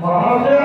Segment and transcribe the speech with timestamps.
[0.00, 0.57] वहाँ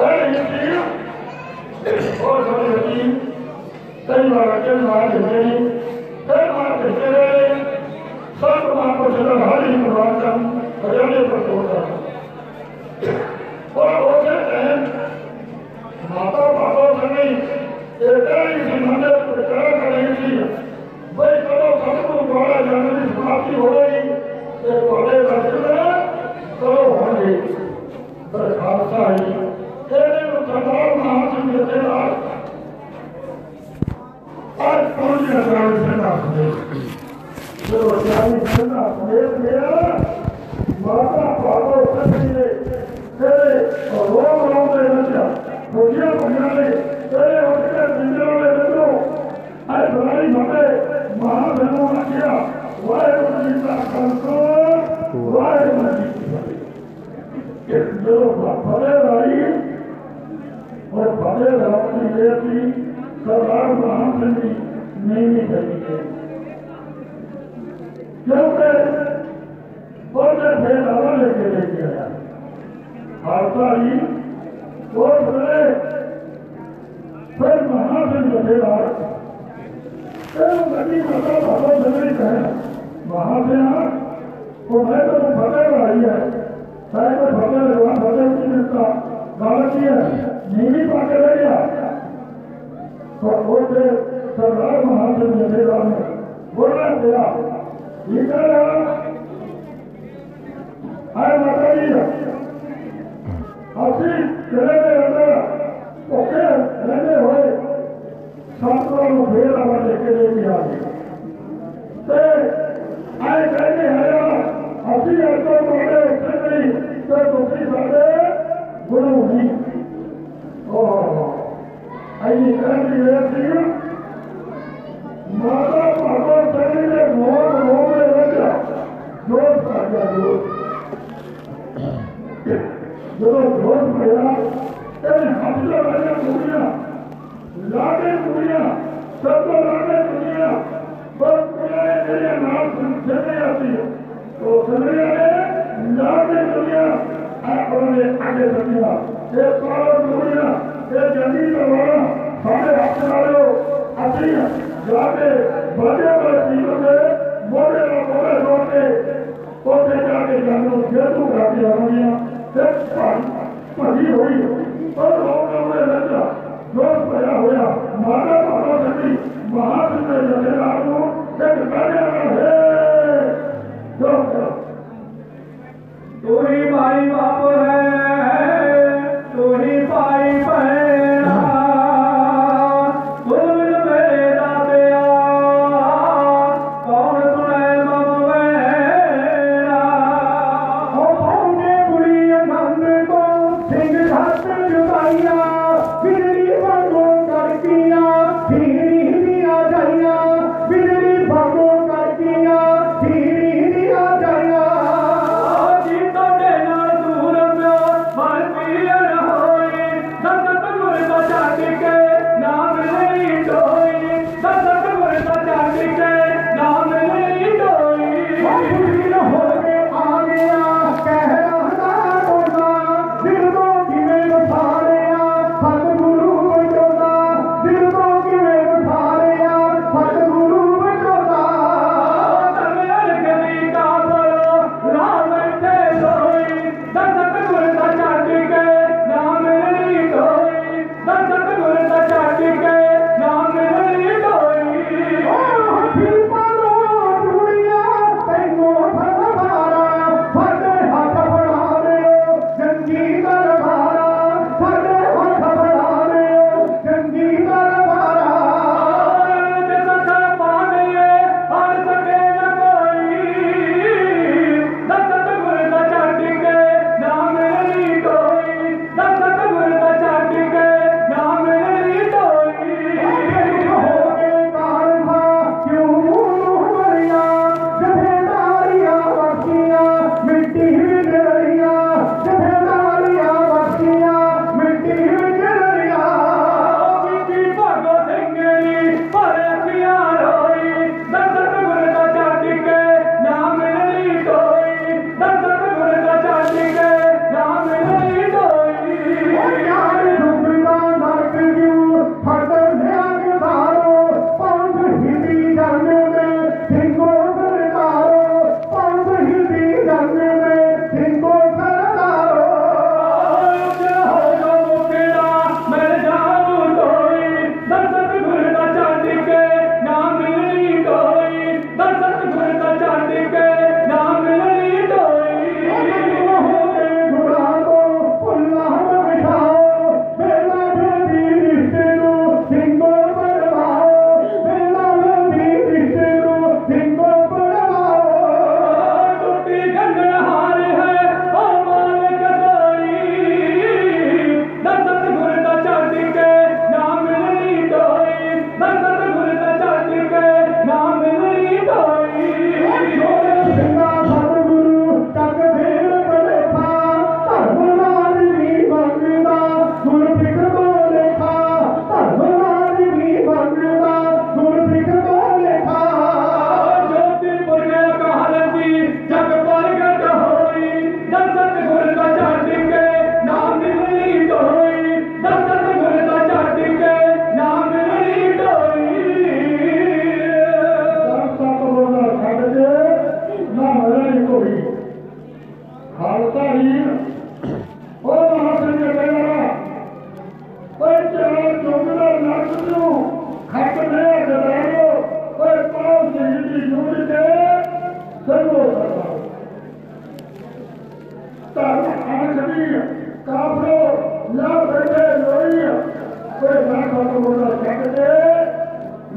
[0.00, 0.78] 二零一零，
[1.84, 3.02] 二零一零，
[4.06, 5.77] 再过一年嘛，就。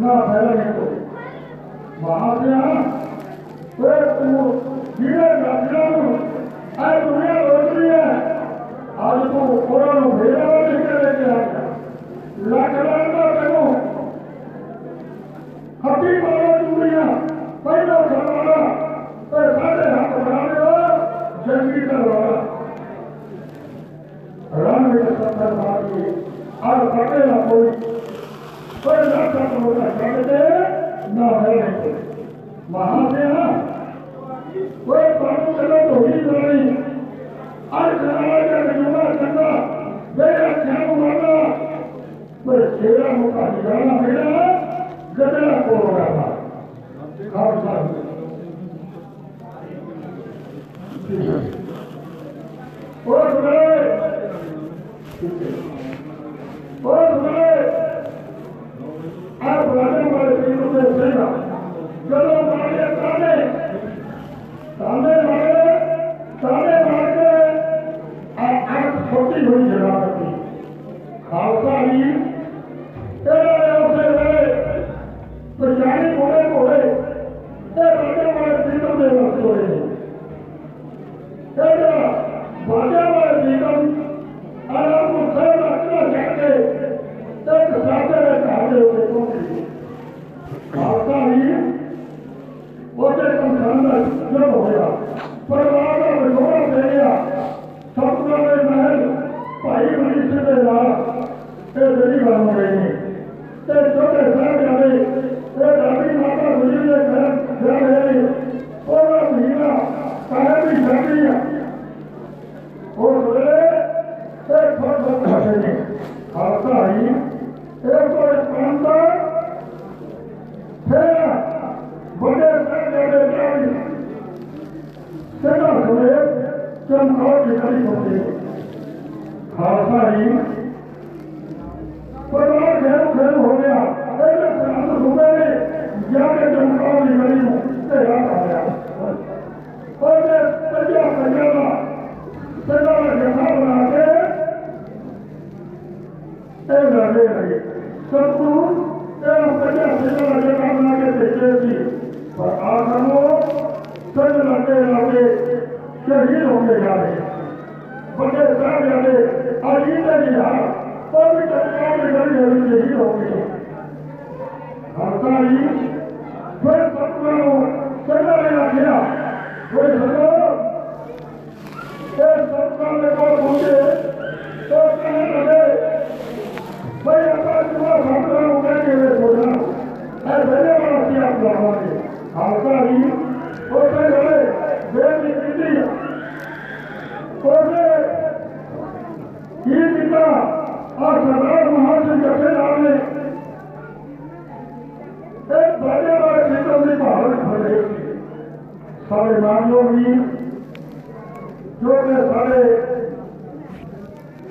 [0.01, 2.77] इतना फैला देखो तो। वहाँ से हम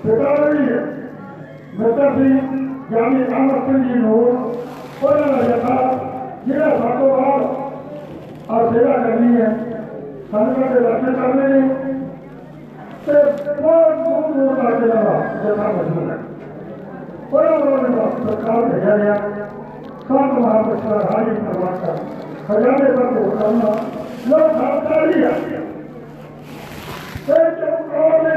[0.05, 0.81] bedariye
[1.79, 2.43] metasi
[2.95, 4.27] yani anasını nur
[5.03, 5.95] bana yata
[6.47, 7.41] yine sakı var
[8.49, 9.57] asira geliye
[10.31, 11.81] sanma de lakşe karne
[13.05, 13.15] te
[13.65, 16.17] बहुत दूर दूर लाके लगा जैसा मज़बूत है
[17.33, 19.15] बड़ा बड़ा सरकार भेजा गया
[20.09, 21.97] सात महापुरस्कार हाजिर करवा कर
[22.51, 23.71] हजारे तक को करना
[24.31, 25.33] यह सावधानी है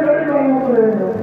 [0.06, 1.23] गरीब आंगों को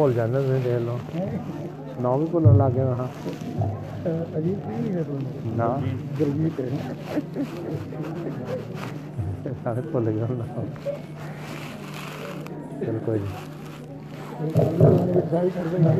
[0.00, 0.98] ਭੁੱਲ ਜਾਂਦਾ ਤੁਸੀਂ ਦੇਖ ਲਓ।
[2.00, 3.06] ਨਾਂ ਵੀ ਭੁੱਲਣ ਲੱਗ ਗਿਆ ਹਾਂ
[4.38, 5.66] ਅਜੀਤ ਨਹੀਂ ਹੈ ਤੁਹਾਨੂੰ ਨਾ।
[6.18, 6.68] ਗੁਰਜੀਤ ਹੈ
[9.64, 10.42] ਸਾਰੇ ਭੁੱਲ ਗਏ ਹੁਣ।
[12.80, 13.30] ਚਲ ਕੋਈ ਨਹੀਂ
[15.30, 15.94] ਸਾਈ ਕਰਦੇ ਹਾਂ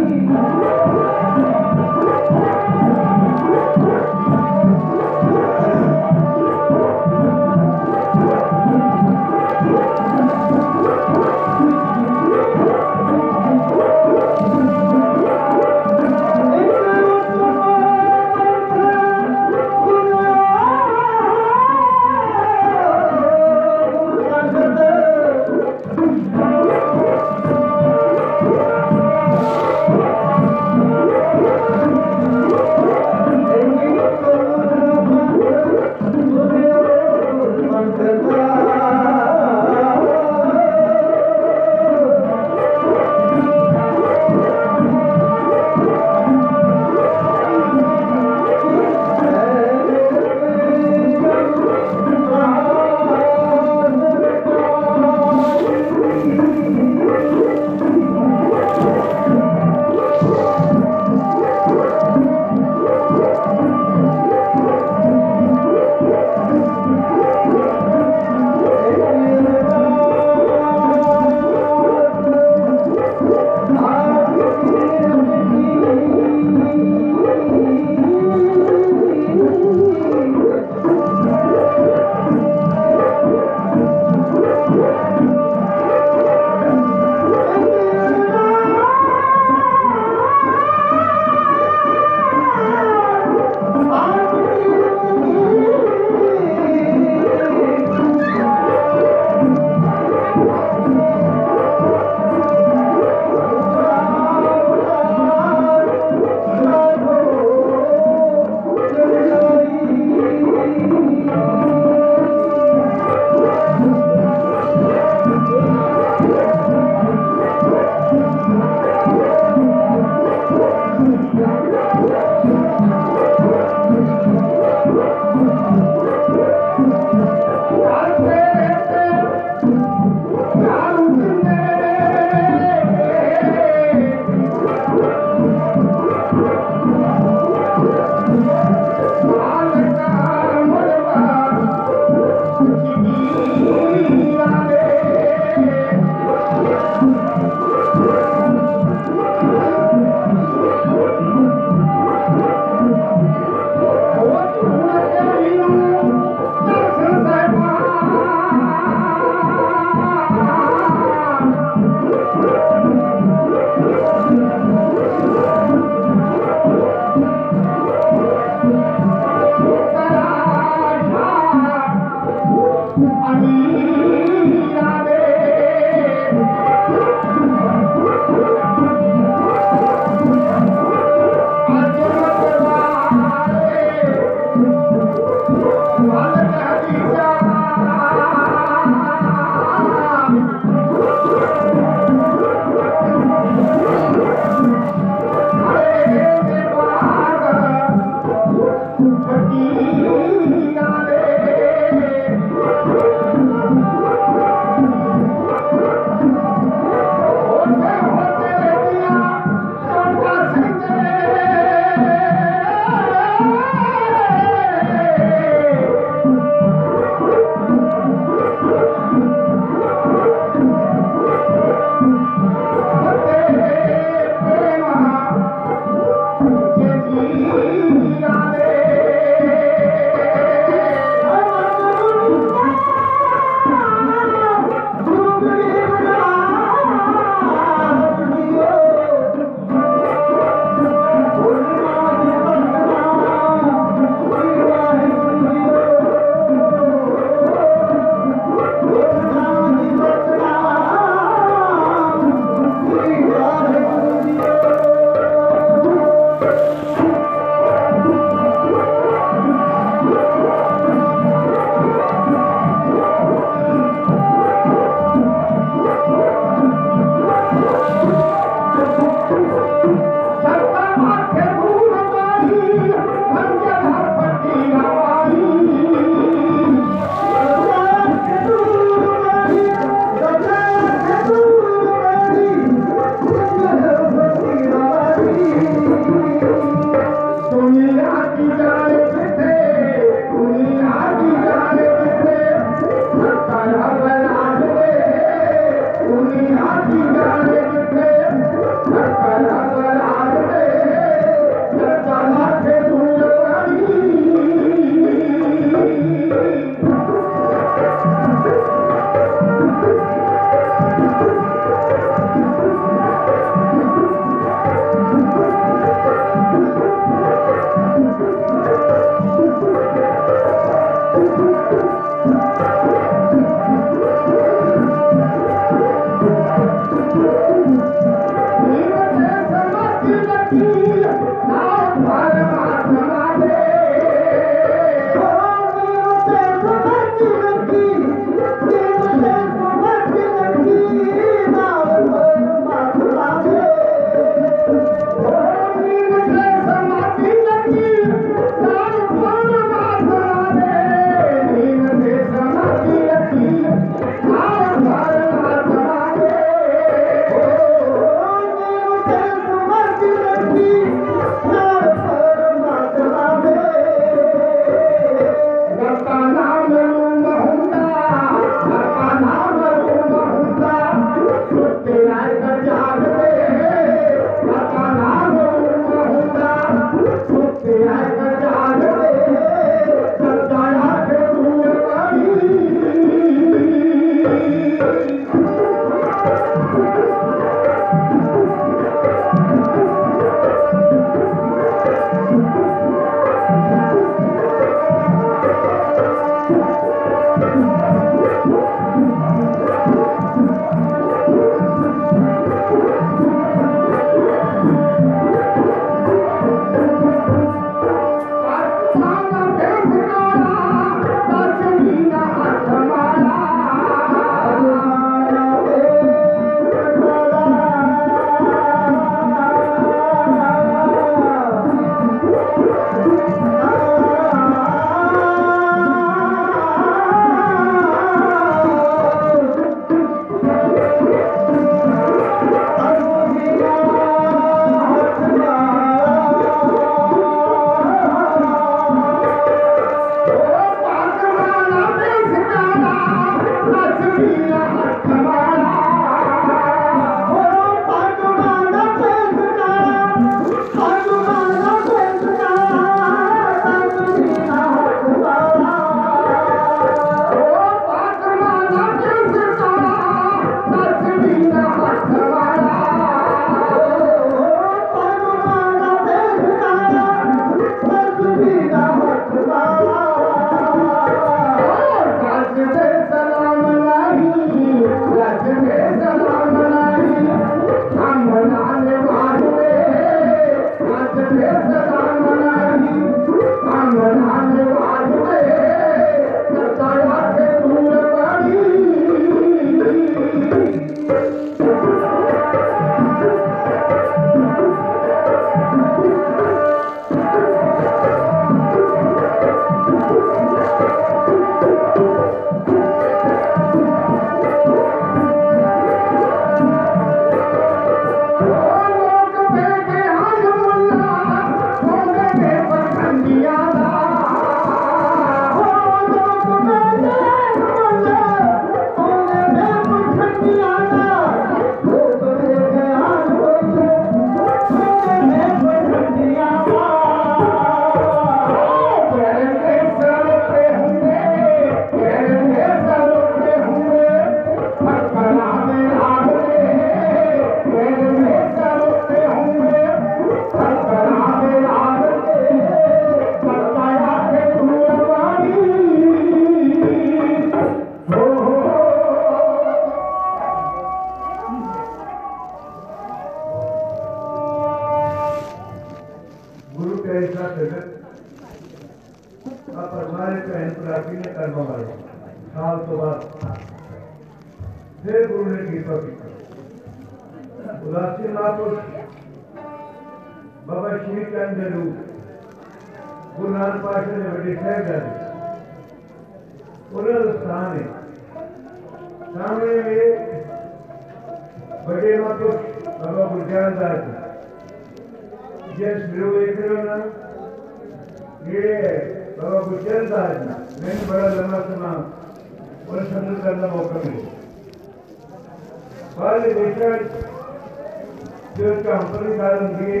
[599.02, 600.00] कंपनी कारण किए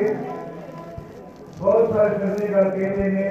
[1.60, 3.30] बहुत सारे करने का कहते हैं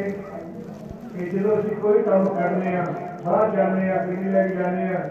[1.11, 2.85] कि जो अभी कोई काम करने हैं
[3.25, 5.03] बाहर जाने हैं दिल्ली लेके जाने हैं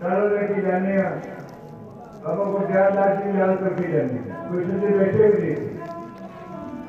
[0.00, 1.12] चारों लेके जाने हैं
[2.24, 5.54] बाबा को चार लाख की याद करके जाने कुछ से बैठे हुए नहीं।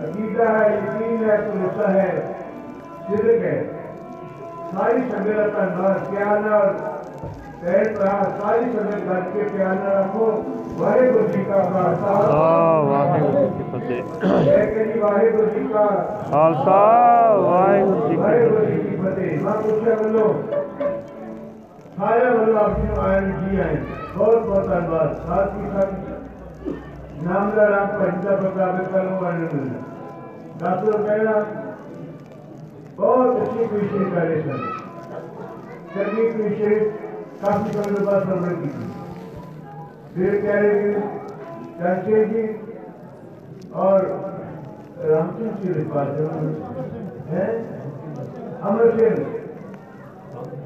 [0.05, 2.09] अकीदा है, यकीन है तो भरोसा है
[3.07, 3.55] सिर्फ़ है।
[4.73, 6.57] सारी सम्मेलन का नाम क्या ना
[7.63, 10.25] सहित प्राण सारी समय घट के प्यार न रखो
[10.79, 12.13] वाहे गुरु जी का खालसा।
[12.89, 13.99] वाहे गुरु जी फतेह
[14.47, 15.83] जय करी वाहे गुरु जी का
[16.31, 16.79] खालसा
[17.43, 20.25] वाहे गुरु जी वाहे गुरु जी की फतेह माँ पूछे बोलो
[21.99, 23.77] सारे बोलो आपने आयन जी आए
[24.17, 29.71] बहुत बहुत धन्यवाद साथ ही साथ नामदार आप पंचा प्रताप कर्म वर्णन
[30.63, 31.37] डॉक्टर कहना
[32.99, 34.59] बहुत अच्छी विशेष कार्य सर
[35.95, 37.11] तकनीक विशेष
[37.43, 38.89] കാർഷികരുടെ സംരക്ഷിക്കും
[40.15, 41.01] തീർച്ചയായും
[42.31, 42.43] जी
[43.83, 44.01] और
[45.11, 46.25] रामचंद्र जी के पास जो
[47.29, 47.45] है
[48.67, 49.15] अमर सिंह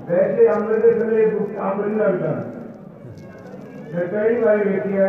[0.10, 1.24] वैसे अमर के समय
[1.68, 2.34] अमर लड़का
[3.94, 5.08] सरकारी वाली बेटिया,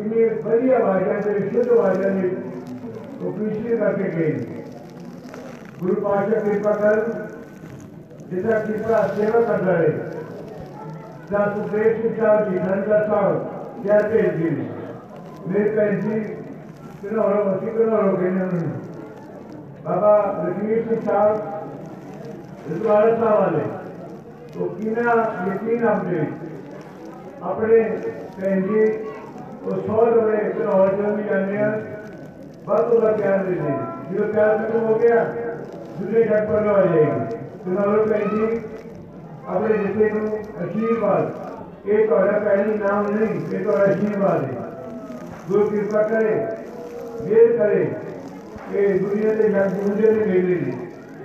[0.00, 2.28] इन्हें बढ़िया भाषा से, शुद्ध भाषा में
[3.20, 4.32] वो पीछे करके गई
[5.80, 6.96] गुरु पाशा कृपा कर
[8.30, 9.92] जिसका किसका सेवा कर रहे
[11.30, 13.32] डॉक्टर प्रेम साहब जी धनकर साहब
[13.84, 14.50] जयपेश जी
[15.46, 16.20] मेरे भैन जी
[17.00, 18.44] किन्नौरों असी किन्नौरों कहने
[19.84, 21.06] बाबा रजवीर सिंह
[22.68, 23.64] इस बार साहब वाले।
[24.54, 25.12] तो किना
[25.46, 26.20] यकीन आपने।
[27.50, 27.80] अपने
[28.38, 28.86] भैन जी
[29.62, 31.72] तो सौ रुपए किन्नौर जो भी जाने हैं।
[32.68, 35.24] बस उधर तो प्यार दे जो तो प्यार खत्म हो गया।
[35.98, 38.05] दूसरे जग पर आ जाएगी। ਜਦੋਂ ਪਿਆਰ ਖਤਮ ਹੋ ਗਿਆ ਦੂਜੇ ਜੱਟ ਪਰ ਆ ਜਾਏਗੀ
[38.05, 38.61] ਕਿਨੋਂ ਭੈਣ ਜੀ
[39.47, 41.31] ਆਪਣੇ ਜਿੱਥੇ ਨੂੰ ਆਸ਼ੀਰਵਾਦ
[41.85, 44.71] ਇਹ ਤੁਹਾਡਾ ਪਹਿਲੀ ਨਾਮ ਨਹੀਂ ਇਹ ਤੁਹਾਡਾ ਆਸ਼ੀਰਵਾਦ ਹੈ
[45.49, 46.35] ਗੁਰੂ ਕਿਰਪਾ ਕਰੇ
[47.23, 47.85] ਮੇਰ ਕਰੇ
[48.71, 50.73] ਕਿ ਦੁਨੀਆ ਦੇ ਜਗ ਜੁੰਦੇ ਨੇ ਮੇਲੇ ਨੇ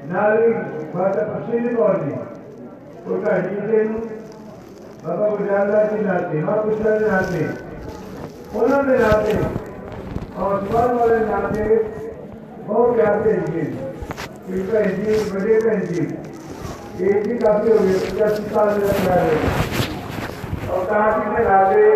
[0.06, 0.52] ਨਾਲ ਹੀ
[0.94, 2.12] ਬਾਤ ਪ੍ਰਸਿੱਧ ਕੌਰ ਜੀ
[3.06, 4.00] ਉਹ ਕਹਾਣੀ ਦੇ ਨੂੰ
[5.04, 7.46] ਬਾਬਾ ਗੁਰਜਾਲਾ ਜੀ ਨਾਤੇ ਮਾ ਪੁੱਛਣ ਦੇ ਨਾਤੇ
[8.54, 9.34] ਉਹਨਾਂ ਦੇ ਨਾਤੇ
[10.38, 11.78] ਔਰ ਸਵਾਲ ਵਾਲੇ ਨਾਤੇ
[12.66, 13.60] ਬਹੁਤ ਪਿਆਰ ਦੇ ਜੀ
[14.46, 16.06] ਕਿ ਭੈਣ ਜੀ ਵੱਡੇ ਭੈਣ ਜੀ
[16.93, 19.37] एक भी काफ़ी हो गई पचासी साल में लग रहे
[20.73, 21.87] और कहा कि मैं राजे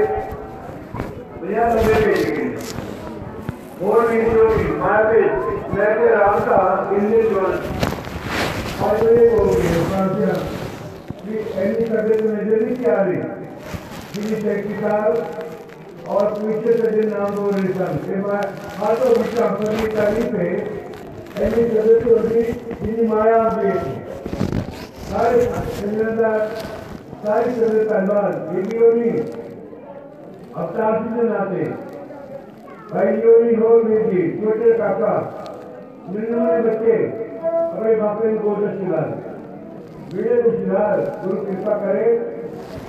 [1.41, 2.45] भैया भेज गए
[3.87, 4.45] और भी जो
[4.79, 5.19] माया पे
[5.73, 6.57] मैं के राम का
[6.97, 7.53] इंद्र जोन
[8.85, 10.33] और तो ये हो गई काफिया
[11.19, 13.21] कि ऐसी करते तो नज़र नहीं क्या रही
[14.17, 15.13] सेक्रेटरी साहब
[16.09, 18.41] और पीछे से जिन नाम बोल रहे सन के मैं
[18.79, 20.51] हाथों बिचा अपनी तारीफ़ है।
[21.45, 24.06] ऐसी करते तो जिन्हें माया बेटी
[25.17, 25.45] सारे
[25.75, 26.19] संगत
[27.19, 29.05] सारी संगत धन्यवाद बेटियों ने
[31.23, 31.63] नाते
[32.91, 35.13] भाइयों हो बेटी छोटे काका
[36.09, 36.99] निन्यानवे बच्चे
[37.47, 38.61] अपने बाप ने गोद
[40.13, 40.51] वीडियो को
[41.23, 42.05] गुरु कृपा करे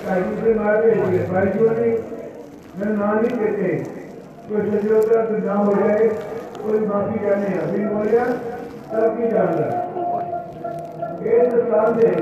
[0.05, 1.91] काजी से मार भेजिए
[2.77, 3.75] मैं ना कहते
[4.45, 6.07] कोई संजोता तो ना हो जाए
[6.59, 8.25] कोई माफ़ी करने अभी हो गया
[8.91, 9.98] तब की जान रहा
[11.19, 12.19] एक साल एक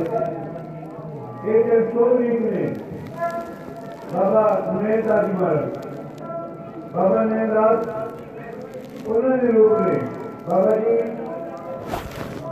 [1.49, 2.67] एक चौधरी में
[4.13, 4.43] बाबा
[4.81, 5.67] नैनदास जी महाराज,
[6.95, 7.77] बाबा नैनदास
[9.07, 9.99] उन्होंने रूप में
[10.47, 10.95] बाबा जी,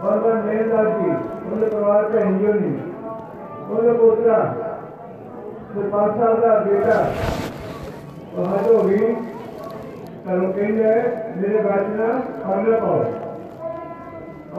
[0.03, 1.09] बाबा नैनदास जी,
[1.49, 2.77] उनके परिवार का हिंदू नहीं
[3.65, 4.39] उनका पोतरा
[5.73, 6.99] तो पाँच साल का बेटा,
[8.37, 8.97] वहाँ तो भी
[10.25, 10.93] करो केंद्र
[11.41, 12.07] मेरे बाजना
[12.45, 13.24] पागला पाओ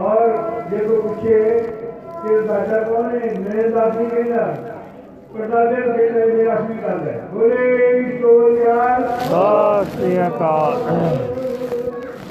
[0.05, 0.22] और
[0.72, 1.38] ये तो पूछे
[2.22, 3.28] कि दादा कौन है?
[3.40, 4.42] मैंने दादी कहना
[5.86, 6.55] कहना मेरा
[7.07, 7.64] है। बोले
[8.20, 9.03] तो यार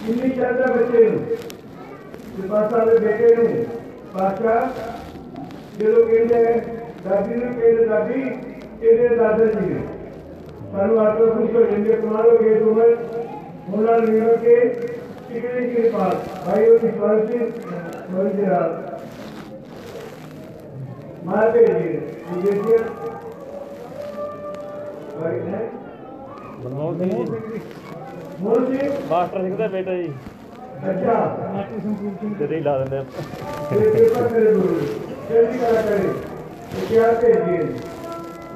[0.09, 0.31] इन्हीं
[0.75, 1.03] बच्चे
[2.69, 3.29] साल बेटे
[5.87, 6.09] लोग
[7.05, 9.49] दादी ने दादी
[10.71, 10.95] सानू
[11.29, 12.91] खुश हो। जाएँगे तुम्हारों के तुम्हें
[13.71, 13.97] होना
[14.43, 14.55] के
[15.35, 17.37] सिगरेट के पास भाइयों की स्वास्थ्य
[21.25, 21.63] मारते
[29.09, 30.07] ਮਾਸਟਰ ਸਿੰਘ ਦਾ ਬੇਟਾ ਜੀ
[30.89, 31.13] ਅੱਛਾ
[32.39, 33.03] ਜਦੇ ਹੀ ਲਾ ਦਿੰਦੇ
[36.81, 37.57] ਪਿਆਰ ਤੇ ਜੀ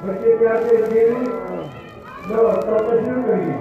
[0.06, 1.04] ਬੱਚੇ ਪਿਆਰ ਤੇ ਜੀ
[2.28, 3.52] ਲੋ ਪ੍ਰੋਫੈਸ਼ਨਲ ਕਰੀ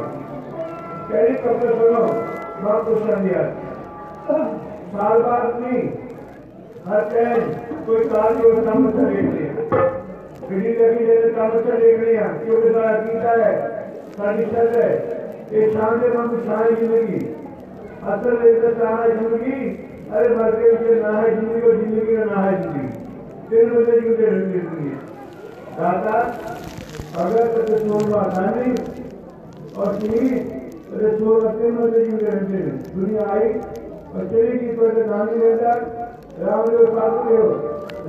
[1.09, 3.41] ਕਹਿੰਦੇ ਪ੍ਰੋਫੈਸ਼ਨਲ बच्चे क्या के दिए लो प्रॉपर शुरू करिए कैरी बहुत दिया।
[4.93, 5.81] साल बाद नहीं
[6.87, 7.41] हर टाइम
[7.85, 9.51] कोई कार्य योजना में से देख लिया
[10.49, 13.51] बिजली लगी जैसे काम से देख लिया क्योंकि सारा गीता है
[14.17, 14.91] सारी शर्त है
[15.53, 17.19] ये शाम से हम सारी ज़िंदगी।
[18.05, 19.59] असल लेकर सारा ज़िंदगी।
[20.09, 22.87] अरे मर के उसे ना है ज़िंदगी और ज़िंदगी का ना है ज़िंदगी।
[23.49, 24.89] बजे की उसे रंग ज़िंदगी
[25.79, 26.17] दादा,
[27.23, 28.69] अगर तो सोन आसानी
[29.77, 30.58] और तीन
[30.89, 32.53] तो हैं तीन बजे की उसे रंग
[32.93, 33.49] दुनिया आई,
[34.09, 35.73] और चली गई तो रहता
[36.39, 37.47] रामदेव साधुदेव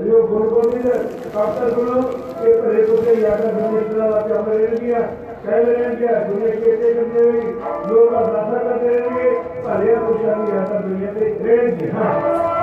[0.01, 0.87] जो गुरुगोविंद
[1.35, 2.01] काप्तर सुनो
[2.41, 5.01] के पर एक से यात्रा के लिए आपके हमने ले लिया।
[5.45, 7.43] कह रहे किया दुनिया के ते करते हुए
[7.91, 9.29] लोग आशा करते रहेंगे।
[9.67, 12.60] भले खुशहाली यात्रा दुनिया से रहेंगे हाँ।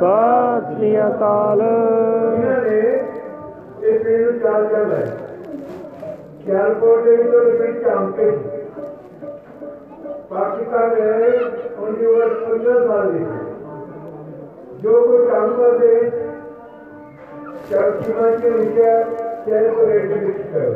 [0.00, 2.78] यार ਸਤਿ ਅਕਾਲ ਇਹਨਾਂ ਨੇ
[3.82, 5.04] ਇਹ ਪਿੰਡ ਨੂੰ ਚਾਲ ਚੱਲ ਹੈ
[6.44, 8.30] ਖਿਆਲਕੋਟ ਦੇ ਵਿੱਚ ਪਿੰਡ ਚਾਂਕੇ
[10.30, 11.38] ਪਾਕਿਸਤਾਨ ਦੇ
[11.78, 16.10] ਉਹਦੀ ਉਮਰ 15 ਸਾਲ ਦੀ ਸੀ। ਜੋ ਕੋਈ ਕੰਮ ਕਰਦੇ
[17.70, 19.02] ਚਰਚੀ ਮਾਂ ਕੇ ਲਿਖਿਆ
[19.46, 20.74] ਚੈਨ ਕੋ ਰੇਟ ਵਿੱਚ ਕਰੋ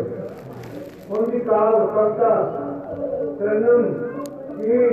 [1.10, 2.34] ਉਹਦੀ ਕਾਲ ਪੱਕਾ
[3.38, 3.82] ਤਰਨਮ
[4.56, 4.88] ਕੀ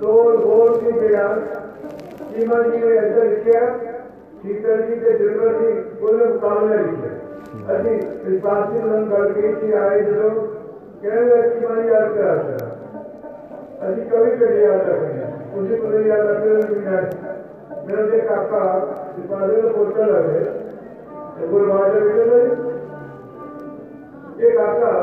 [0.00, 1.40] ਤੋੜ ਗੋਲ ਦੀ ਬਿਆਨ
[2.35, 3.59] सीमा जी ने ऐसा लिखा
[4.39, 5.67] शीतल जी के दिलवर जी
[5.99, 7.11] बोले मुकाबला लिखा
[7.73, 7.93] अभी
[8.29, 10.29] इस बात से मन कर गई थी आए जो
[11.03, 12.67] कहने लगे सीमा जी याद करा था
[13.87, 16.49] अभी कभी कभी याद रखेंगे। को नहीं याद रखे
[17.87, 18.01] मेरा
[18.35, 18.61] आपका
[19.19, 20.43] इस बात में पोस्टर लगे
[21.37, 22.43] तो बोल बात लगे
[24.43, 24.93] ये काका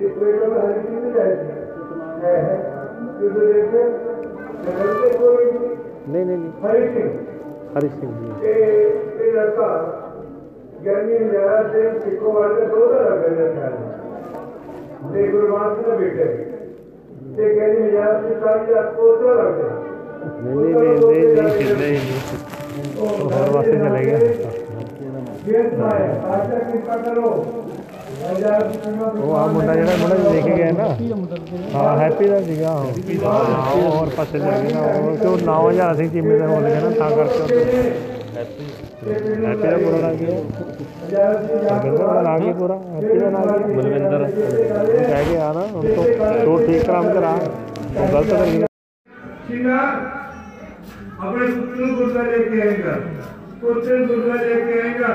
[0.00, 1.48] ये पेटों में हरी चीज़ जाएगी।
[2.22, 2.36] है
[3.18, 3.82] तो देखे
[5.00, 5.67] से कोई
[6.12, 7.10] नहीं नहीं नहीं। हरी सिंह।
[7.76, 8.28] हरी सिंह जी।
[9.32, 9.70] लड़का
[10.86, 13.68] यानी मेरा से सिखों वाले दो तरह के लड़का
[23.34, 24.28] हर वास्ते चले गए।
[28.18, 30.86] ਉਹ ਆ ਮੁੰਡਾ ਜਿਹੜਾ ਮੁੰਡਾ ਦੇਖ ਕੇ ਗਿਆ ਨਾ।
[31.74, 36.08] ਹਾਂ ਹੈਪੀ ਦਾ ਸੀਗਾ ਉਹ। ਹਾਂ ਉਹ ਹੋਰ ਪਾਸੇ ਲੱਗ ਗਿਆ। ਉਹ ਤੋਂ 9000 ਸਿੰਘ
[36.10, 37.56] ਚੀਮੇ ਦਾ ਹੋ ਗਿਆ ਨਾ ਤਾਂ ਕਰਕੇ
[38.36, 38.66] ਹੈਪੀ
[39.44, 40.40] ਹੈਪੀ ਦਾ ਪੂਰਾ ਨਾਮ ਕੀ ਹੈ?
[41.10, 42.78] ਬਲਵਿੰਦਰ ਦਾ ਨਾਮ ਕੀ ਪੂਰਾ?
[42.94, 46.04] ਹੈਪੀ ਦਾ ਨਾਮ ਕੀ ਬਲਵਿੰਦਰ ਕਹਿ ਕੇ ਆ ਨਾ ਹੁਣ ਤੋਂ
[46.44, 48.66] ਤੋਂ ਠੀਕ ਕਰਾਮ ਕਰਾ। ਉਹ ਗਲਤ ਕਰ ਗਿਆ
[49.48, 49.78] ਸਿੰਘਾ
[51.18, 52.98] ਆਪਣੇ ਪੁੱਤ ਨੂੰ ਗੁਰਦਾ ਲੈ ਕੇ ਆਏਗਾ।
[53.60, 55.08] ਪੁੱਤ ਗੁਰਦਾ ਲੈ ਕੇ ਆਏਗਾ।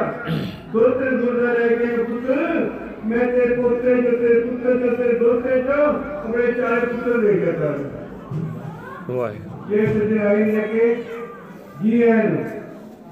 [0.73, 5.77] ਪੁੱਤ ਗੁਰਦਾ ਲੈ ਕੇ ਪੁੱਤ। मैं तेरे पुत्र जो तेरे पुत्र जो तेरे दोस्त जो
[6.17, 9.25] अपने चार पुत्र लेके आता हूँ।
[9.71, 10.85] ये सज्जन आई लेके
[11.81, 12.35] जी एन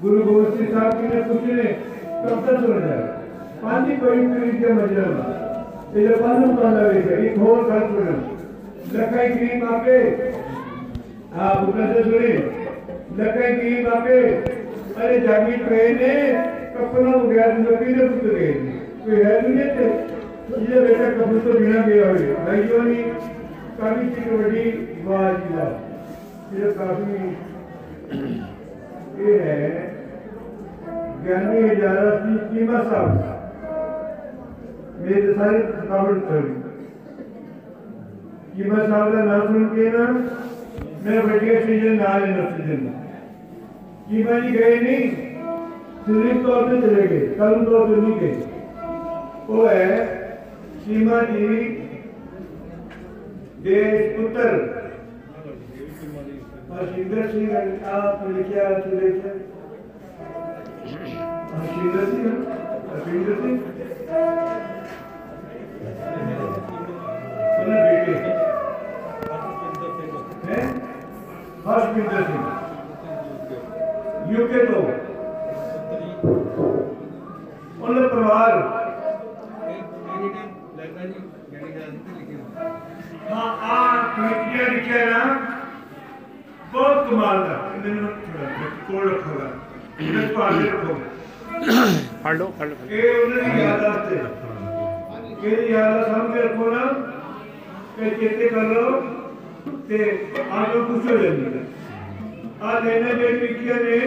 [0.02, 1.66] गुरु गोविंद सिंह साहब जी ने कुछ ने
[2.24, 3.02] कब तक सुन जाए
[3.62, 5.10] पाँच कोई पीढ़ी के मजर
[5.96, 8.06] ये जो पाँच पाँच लगे एक और कर सुन
[8.94, 9.98] लखाई की मापे
[11.40, 12.32] आप ऊपर से सुने।
[13.18, 14.18] लखाई की मापे
[14.96, 16.14] अरे जागी पे ने
[16.76, 19.62] कपड़ा हो गया लगी ने पुत्र गए कोई है नहीं
[20.66, 23.02] ये बेटा कपड़ा तो बिना गया हुए भाइयों ने
[23.78, 24.64] काफ़ी चीज़ बड़ी
[25.06, 25.72] वाह जी वाह
[26.56, 27.16] ये काफ़ी
[29.22, 29.56] ये है
[31.24, 33.10] ज्ञानी हजारा की कीमत साहब
[35.00, 36.48] मेरे सारी थकावट कर
[38.56, 40.06] कीमत साहब का नाम सुन के ना,
[41.04, 42.86] मैं बढ़िया सीज़न ना लेना सीज़न
[44.08, 45.04] कीमा जी गए नहीं,
[46.06, 48.51] सिर्फ़ तौर पे चले गए, कल तौर पे नहीं गए।
[49.52, 49.96] वो है
[50.84, 50.98] जी,
[53.64, 54.44] देश पुत्र।
[56.70, 57.50] हरशिंदर सिंह
[57.94, 59.18] आप लिखिया सुरेश
[61.52, 62.30] हरशिंदर सिंह
[62.92, 63.56] हरशिंदर सिंह
[70.48, 70.64] हैं?
[71.66, 72.44] हरशिंदर सिंह
[74.32, 74.80] यूके तो।
[77.84, 78.52] उन्हें परिवार
[83.32, 83.76] ਤਾਂ ਆ
[84.16, 85.24] ਕਮੇਟੀਆਂ ਲਿਖਿਆ ਨਾ
[86.72, 88.48] ਬਹੁਤ ਕਮਾਲ ਦਾ। ਮੈਨੂੰ ਥੋੜਾ
[88.88, 89.48] ਕੋਲ ਰੱਖੋਗਾ।
[90.00, 91.84] ਇਹਨਾਂ ਪਾਸੇ ਰੱਖੋਗਾ।
[92.24, 94.16] ਫੜ ਲਓ ਫੜ ਲਓ ਇਹ ਉਹਨਾਂ ਦੀ ਯਾਦ ਆਸਤੇ
[95.40, 96.84] ਕਿਹੜੀ ਯਾਦ ਆ ਸਾਹਮਣੇ ਰੱਖੋ ਨਾ
[97.96, 99.00] ਕਿ ਚੇਤੇ ਕਰ ਲਓ
[99.88, 99.98] ਤੇ
[100.52, 101.60] ਆਲੋ ਪੁੱਛੋ ਲੈਂਦੇ
[102.62, 103.98] ਆ ਲੈਣੇ ਦੇ ਕਮੇਟੀਆਂ ਨੇ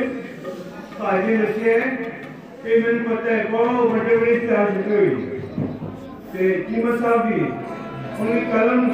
[0.99, 1.75] ਭਾਜੀ ਦੱਸਿਆ
[2.65, 5.09] ਇਹ ਮੈਨੂੰ ਪਤਾ ਹੈ ਬਹੁਤ ਵੱਡੇ ਵੱਡੇ ਇਤਿਹਾਸ ਹੋਏ
[6.33, 7.41] ਤੇ ਕੀਮਤ ਸਾਹਿਬ ਵੀ
[8.19, 8.89] ਉਹਨੇ ਕਲਮ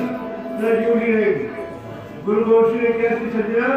[2.25, 3.69] गुरु गोश ने कैसी सज्जना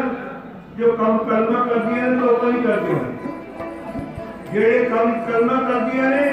[0.77, 2.99] जो कम कर्मा कर दिया लोगों ही। कर दिया
[4.51, 6.27] जेड़े कम कर्मा कर दिया ने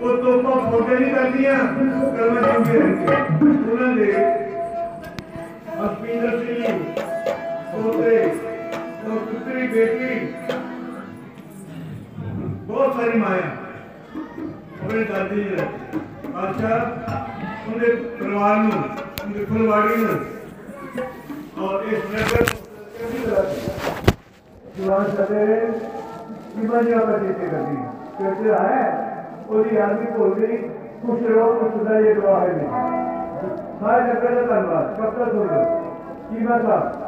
[0.00, 1.56] वो तोपा फोटे नहीं कर दिया
[2.18, 4.06] कर्मा जीवनी रहेगी उन्होंने
[5.80, 6.78] हस्पिंदर सिंह
[7.74, 8.38] पोते और
[9.02, 10.14] तो पुत्री, बेटी,
[12.66, 13.50] बहुत सारी माया।
[14.82, 15.54] अपने दादी जी
[16.36, 16.72] अच्छा
[17.68, 20.19] उनके परिवार में। ਉਹਦੇ ਫੁਲਵਾੜੀ ਨੂੰ
[21.59, 22.45] ਔਰ ਇਸ ਨਗਰ
[24.77, 25.45] ਜਵਾਨ ਸਦੇ
[26.55, 27.75] ਕਿਮਾਨੀ ਆਪਾਂ ਜੀਤੇ ਕਰਦੀ
[28.17, 28.81] ਕਹਿੰਦੇ ਹੈ
[29.49, 30.57] ਉਹਦੀ ਆਦਮੀ ਭੁੱਲ ਗਈ
[31.01, 32.69] ਖੁਸ਼ ਰਹੋ ਕੁਛ ਦਾ ਇਹ ਦੁਆ ਹੈ ਨਹੀਂ
[33.79, 35.63] ਸਾਰੇ ਨਗਰ ਦਾ ਧੰਨਵਾਦ ਕਬ ਤੱਕ ਹੋਗਾ
[36.29, 37.03] ਕੀਮਾ ਸਾਹਿਬ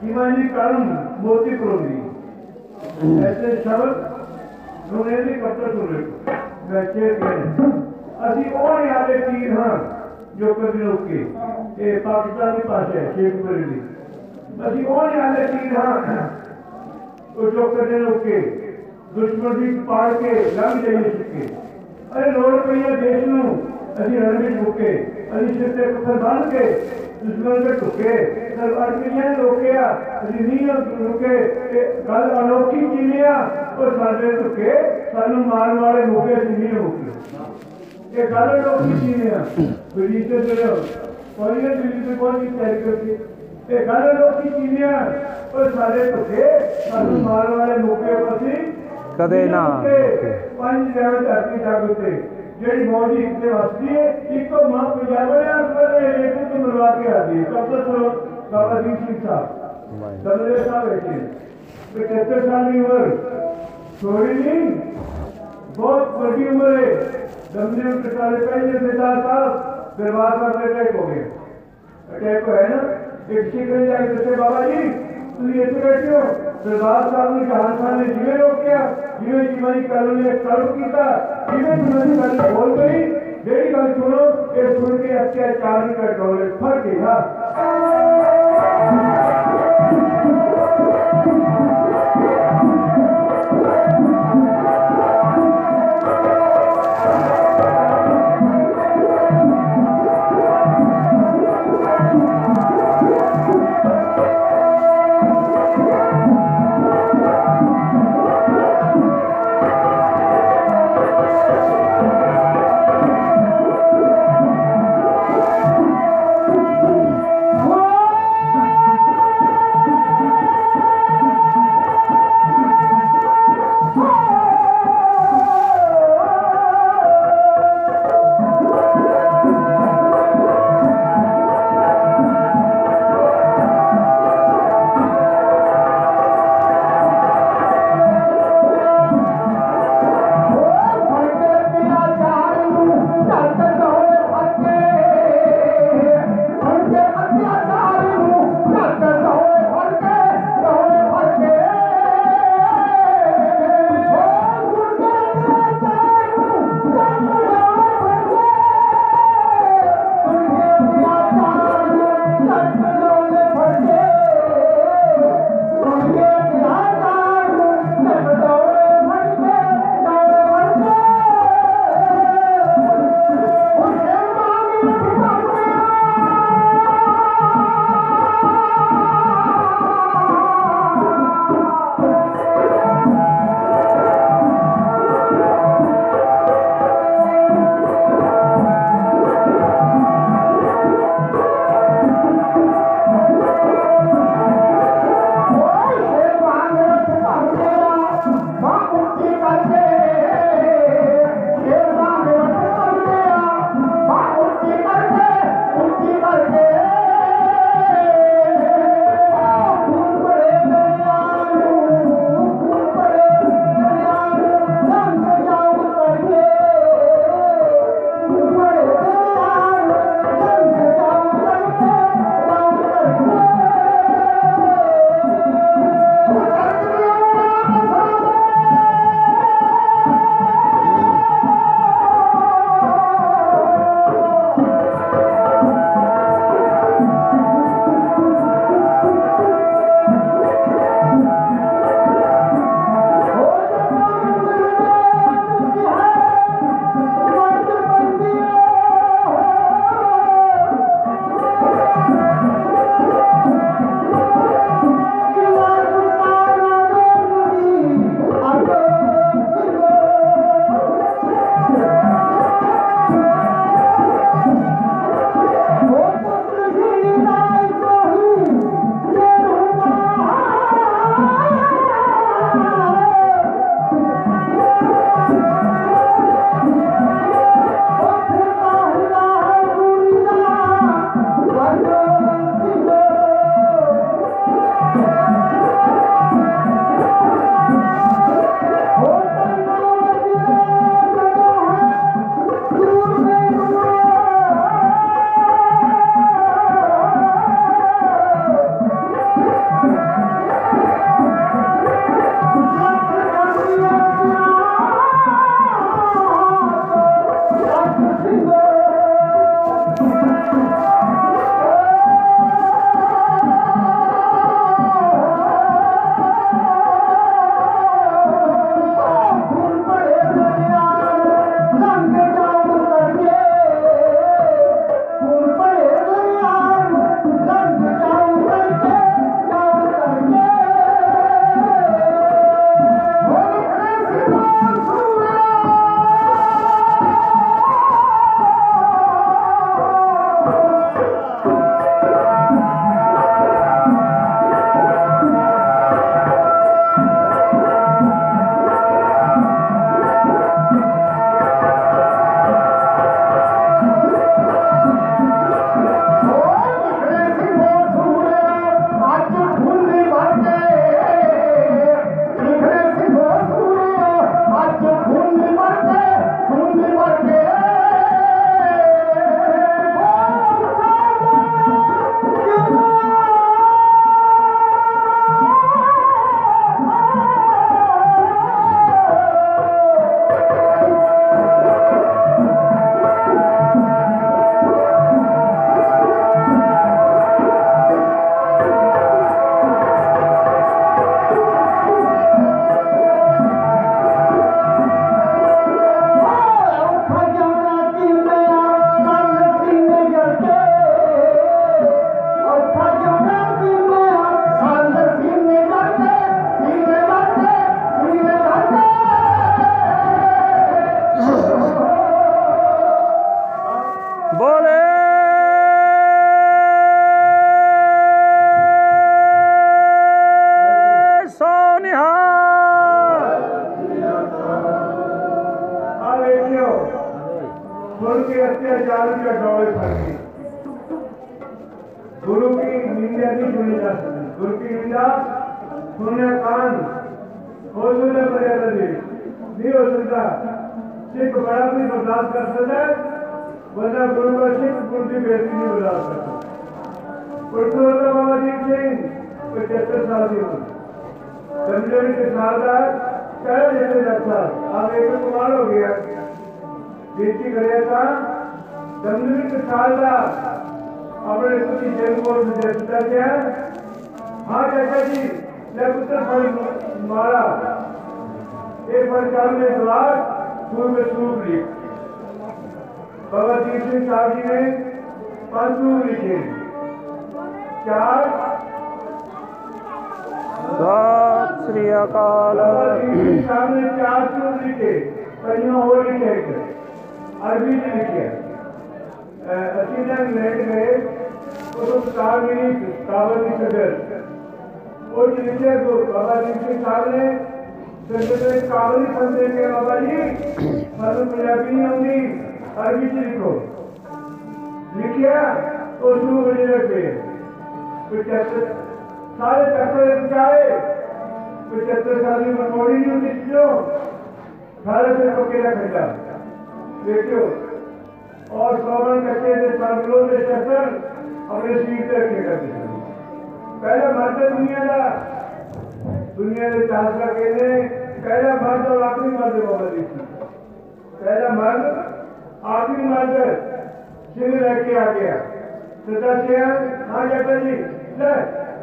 [0.00, 2.00] ਕੀਮਾਨੀ ਕਰਮ ਮੋਤੀ ਕਰੋਗੀ
[3.22, 4.04] ਐਸੇ ਸ਼ਬਦ
[4.90, 6.04] ਸੁਣੇ ਦੀ ਕਬਰ ਸੁਣੇ
[6.68, 7.32] ਵੈਸੇ ਕਿ
[8.24, 9.76] ਅਸੀਂ ਉਹ ਯਾਦੇ ਤੀਰ ਹਾਂ
[10.36, 11.24] ਜੋ ਕਦੇ ਰੁਕੇ
[11.78, 13.80] ਇਹ ਪਾਕਿਸਤਾਨ ਦੀ ਭਾਸ਼ਾ ਹੈ ਸ਼ੇਖਪੁਰੀ ਦੀ
[14.68, 16.28] ਅਸੀਂ ਉਹ ਯਾਦੇ ਤੀਰ ਹਾਂ
[17.36, 18.40] ਉਹ ਜੋ ਕਦੇ ਰੁਕੇ
[19.14, 21.48] ਦੁਸ਼ਮਣ ਦੀ ਪਾੜ ਕੇ ਲੰਘ ਜਾਈਏ ਸੁੱਕੇ
[22.12, 23.58] ਅਰੇ ਲੋੜ ਪਈ ਹੈ ਦੇਸ਼ ਨੂੰ
[24.02, 24.92] ਅਸੀਂ ਰਣ ਵਿੱਚ ਮੁੱਕੇ
[25.36, 26.64] ਅਸੀਂ ਸਿਰ ਤੇ ਪੱਥਰ ਬੰਨ ਕੇ
[27.24, 28.14] ਦੁਸ਼ਮਣ ਦੇ ਢੁੱਕੇ
[28.56, 29.82] ਸਰ ਅਰਮੀਆਂ ਨੇ ਰੋਕਿਆ
[30.18, 30.66] ਅਸੀਂ ਨਹੀਂ
[31.00, 31.36] ਰੁਕੇ
[31.72, 33.34] ਇਹ ਗੱਲ ਅਨੋਖੀ ਚੀਨੀਆ
[33.78, 34.72] ਉਹ ਸਾਡੇ ਢੁੱਕੇ
[35.12, 37.10] ਸਾਨੂੰ ਮਾਰਨ ਵਾਲੇ ਮੌਕੇ ਅਸੀਂ ਨਹੀਂ ਰੋਕੇ
[38.14, 39.44] ਇਹ ਗੱਲ ਅਨੋਖੀ ਚੀਨੀਆ
[39.97, 43.15] विजेते जयंत और ये विजेते कौन की तैयारी करती है
[43.67, 44.91] एक एकादे लोग की चीनिया
[45.53, 46.43] और सारे तो पछे
[46.97, 48.55] असु मार वाले मुके पसी
[49.19, 49.63] कदे ना
[50.57, 52.11] पंच जयंत अति जागते।
[52.59, 54.03] जेड मौजी इतने वस्ती है
[54.35, 57.71] एक तो माँ को जावड़े आप पर एक तो मरवा के आ दिए कब तक
[57.71, 58.09] तो चलो
[58.51, 59.45] बाबा जी सिंह साहब
[60.23, 61.15] दरजे साहब बैठे।
[62.07, 63.05] कैसे साल नहीं उम्र।
[64.01, 64.63] थोड़ी नहीं
[65.77, 66.89] बहुत बड़ी उम्र है।
[67.53, 69.51] दमदेव प्रकार पहले बेटा साहब
[69.97, 71.25] फिर बार बार अटैक हो गया
[72.15, 72.81] अटैक तो है ना?
[73.29, 74.81] एक शीघ्र जाके तो बाबा जी
[75.37, 76.21] तुम ये तो बैठे हो।
[76.63, 78.81] फिर बार बार ने जहाँ था ने जीवे रोक किया
[79.21, 80.31] जीवे जीवन कर्म ने
[80.73, 81.07] की था
[81.49, 82.99] जीवे तुमने कर्म बोल गई
[83.47, 84.21] मेरी बात सुनो।
[84.55, 87.13] ये सुन के अत्याचार का डोले फट गया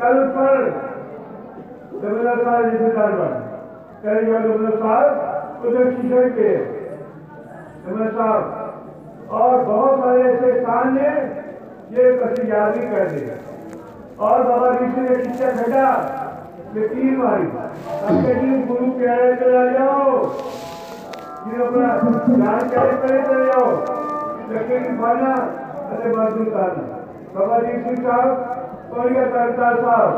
[0.04, 0.56] कल पर
[2.02, 3.36] जमींदार साहब जैसे कार्बन
[4.02, 6.50] कहीं मैं जमींदार साहब उधर किशन के
[7.84, 11.08] जमींदार साहब और बहुत सारे ऐसे स्थान ने
[11.96, 13.36] ये प्रतियादी कर दिया
[14.26, 15.86] और बाबा ऋषि ने शिक्षा घटा
[16.76, 17.46] ये तीन बारी।
[18.06, 20.12] अपने दिन गुरु के आए चला जाओ।
[21.48, 21.88] ये अपना
[22.34, 23.70] ज्ञान प्यारे करे, चले जाओ।
[24.52, 25.34] लेकिन खाना
[25.92, 26.84] अरे बाजू करना।
[27.36, 28.53] बाबा ऋषि साहब
[28.94, 30.10] तोड़िया सरकार साहब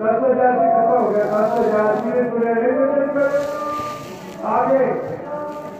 [0.00, 2.52] दस हज़ार से खत्म हो गया दस हज़ार धीरे धीरे
[4.50, 4.84] आगे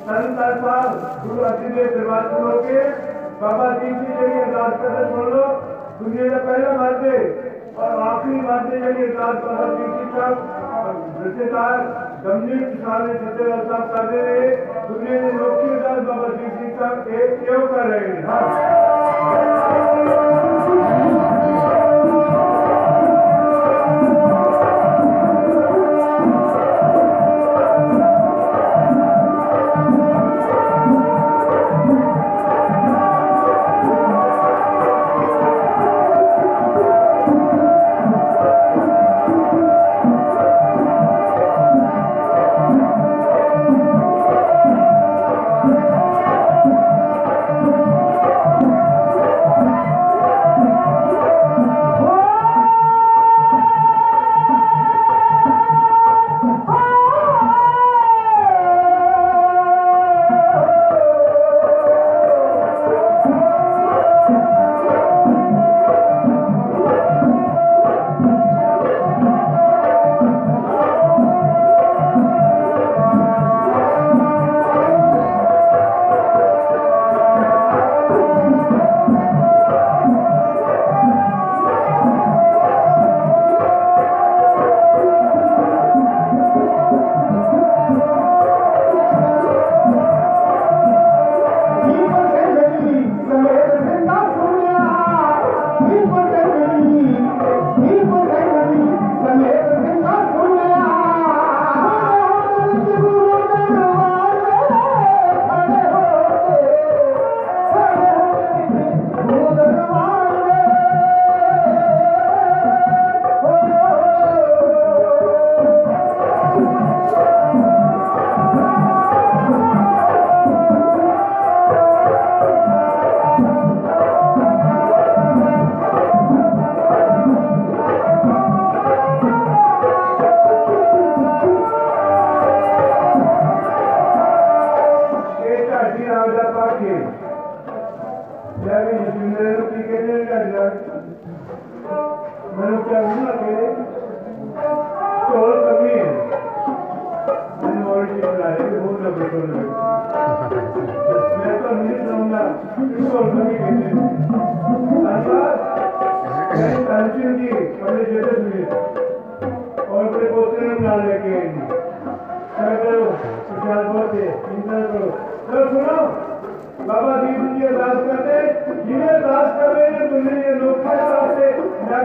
[0.09, 0.91] सरकार साहब
[1.23, 2.81] गुरु अतिदेव दरबार खोलो के
[3.41, 5.45] बाबा दीप जी ज़रिए अरदास कदम खोल लो
[6.01, 7.13] दुनिया का पहला मानते
[7.79, 10.27] और आखिरी मानते ज़रिए अरदास बाबा दीप जी का
[11.23, 11.79] रिश्तेदार
[12.25, 14.49] गंभीर किसान ने जितने अरदास करते रहे
[14.89, 16.91] दुनिया में लोग की अरदास बाबा दीप जी का
[17.23, 18.47] एक योग कर रहे हैं। हाँ।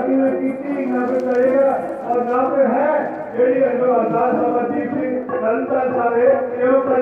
[0.04, 1.68] बाकी में टीचिंग ना कोई करेगा।
[2.08, 2.88] और ना कोई है
[3.38, 5.60] यही अनुभव आज़ाद साहब दीप सिंह तरन
[6.62, 7.02] एवं कर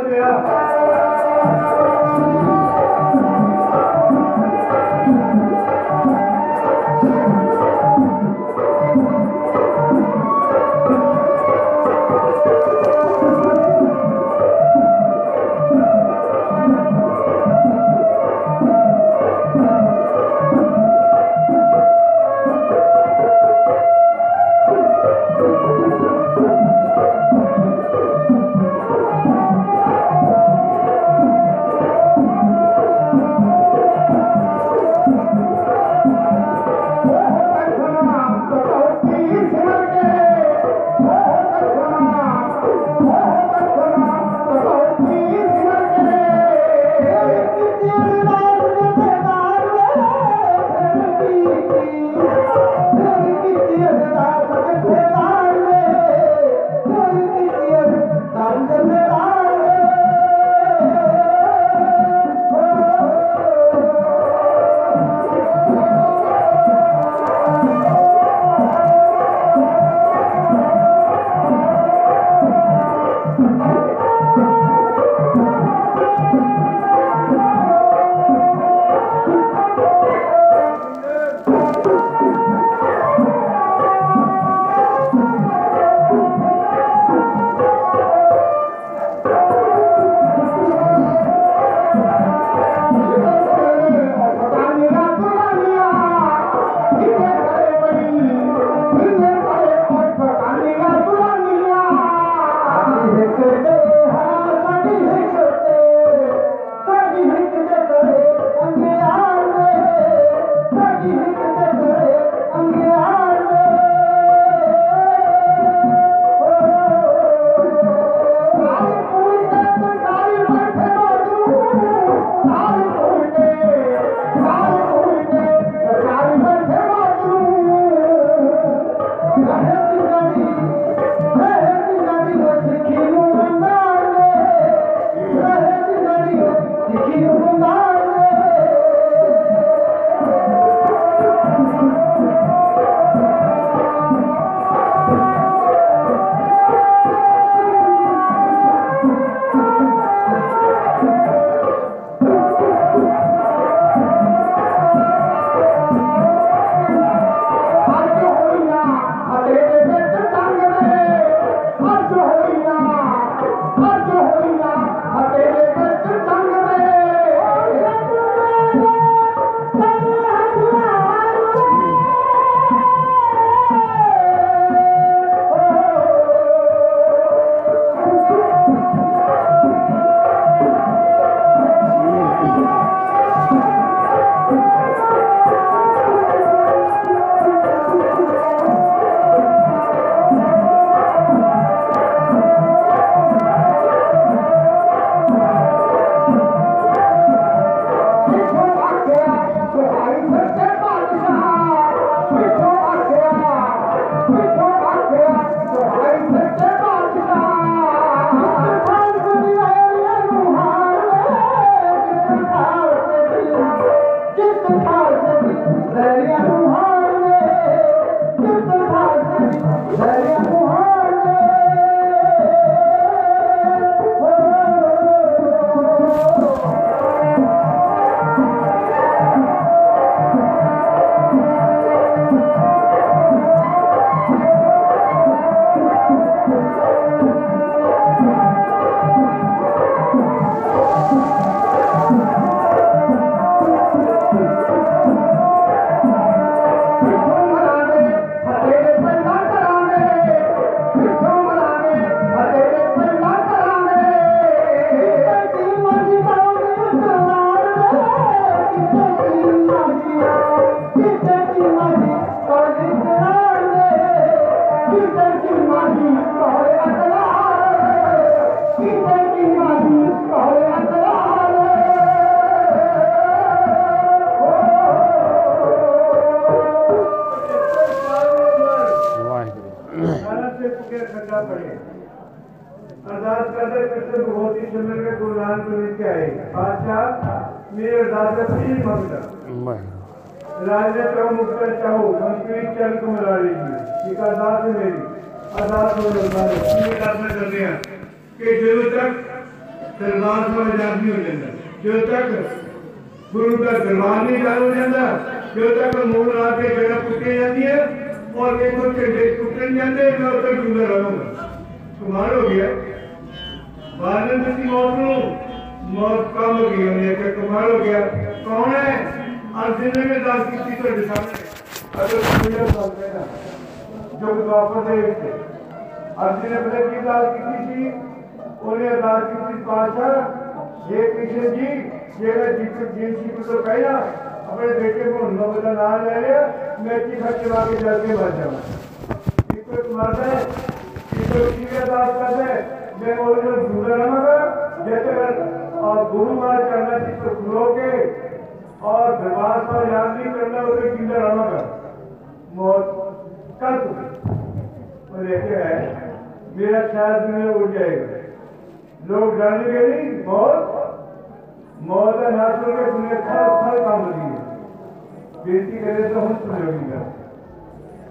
[366.41, 366.99] प्रतियोगिता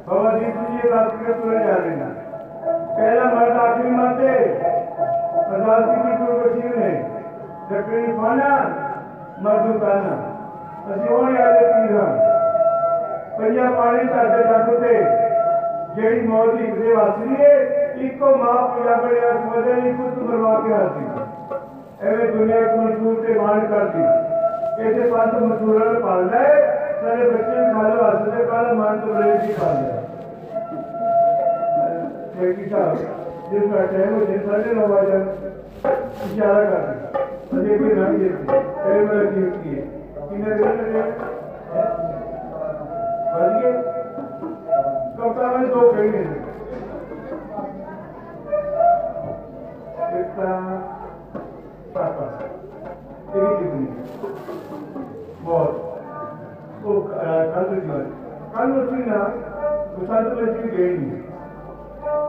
[0.06, 2.08] बाबा जी की बात जा रही ना
[2.96, 4.40] पहला मर्द आखिरी मत है
[5.44, 6.92] प्रधान की पूर्वशील है
[7.70, 8.50] तकड़ी पाना
[9.40, 10.18] मर्दू पाना
[10.82, 12.04] પછી ઓણ યાદ પીરા
[13.34, 14.92] પૈયા પાણી તાજે તાકતે
[15.96, 17.50] જેડી મોદી વિદે વાસરીએ
[18.06, 21.08] ઇકો મા પીડા બડે અર્થ મદે ઇકો તુમરવા કે આસી
[22.04, 24.08] એવે દુનિયા કો મજબૂર તે બાણ કરતી
[24.80, 26.44] એતે પાંચ મજબૂરન પાલને
[27.02, 29.98] मेरे बच्चे खा लो हंसने कल मन तो रहे की पा लिया
[32.32, 32.96] ठीक ही। साहब
[33.52, 35.18] जिस बैठे हैं मुझे साढ़े नौ बजे
[36.26, 39.84] इशारा कर दिया मुझे कोई नाम दे पहले मेरा जीव की है।
[40.28, 41.08] किन्हें रहे हैं?
[43.32, 43.68] बल्कि
[45.18, 46.38] कप्तान ने दो कहीं नहीं
[50.10, 50.52] कितना
[51.94, 52.26] पापा,
[53.32, 53.86] तेरी कितनी
[55.44, 55.89] बहुत।
[56.84, 57.82] कांग्रेस
[58.52, 59.20] कांग्रेस ना
[59.96, 61.18] मुसाद में जी गई नहीं।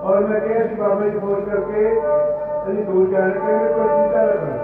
[0.07, 4.21] और मैं कह कि बाबा जी फ़ोन करके यदि दूर जाने के लिए कोई चिंता
[4.23, 4.59] न करें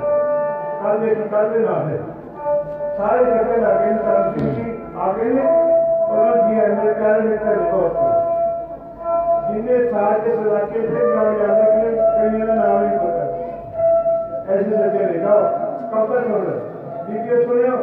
[0.82, 1.98] कल में कल में ना है।
[2.98, 4.44] सारे घर में लागे इंसान की
[5.06, 5.46] आगे ने
[6.18, 8.14] और जी एम एल कार में कर रिपोर्ट कर
[9.48, 13.22] जिन्हें सारे सजा के लिए गाँव जाने के लिए कहीं ना नाम नहीं पता
[14.54, 15.36] ऐसे सजे देखा
[15.94, 16.60] कब तक हो रहा है
[17.08, 17.78] ठीक है सुनियो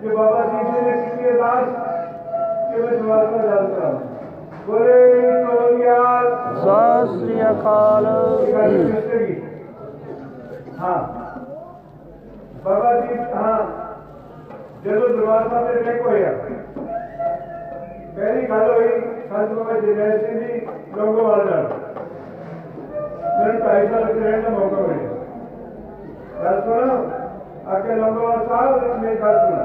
[0.00, 1.68] कि बाबा जी ने किसी लाश
[2.70, 4.00] के मैं द्वार पर डालता हूँ।
[4.66, 4.96] बोले
[5.46, 6.26] कलोनियाल
[6.64, 8.06] शास्त्रीय काल
[10.80, 10.98] हाँ।
[12.64, 13.58] बाबा जी हाँ।
[14.84, 16.34] जब दरबार साहब ने देखो यार
[18.16, 18.88] पहली गल हुई
[19.30, 20.60] संत बाबा जगह सिंह जी
[20.98, 21.60] लोगों वाला
[23.38, 25.14] मेरे ढाई साल रहने का मौका मिला।
[26.42, 26.94] गल सुनो
[27.74, 29.64] आके लंबोवाल साहब मेरी गल सुना।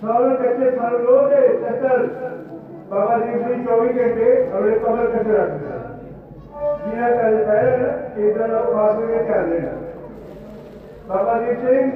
[0.00, 2.02] श्रावण करते श्रावण लोग तत्काल
[2.90, 5.78] बाबा जी चौबीस घंटे और कमर करते रखते
[6.82, 7.88] बिना चाले पाया ना
[8.26, 9.72] इधर पास में चाल लेना
[11.08, 11.90] बाबा दीप सिंह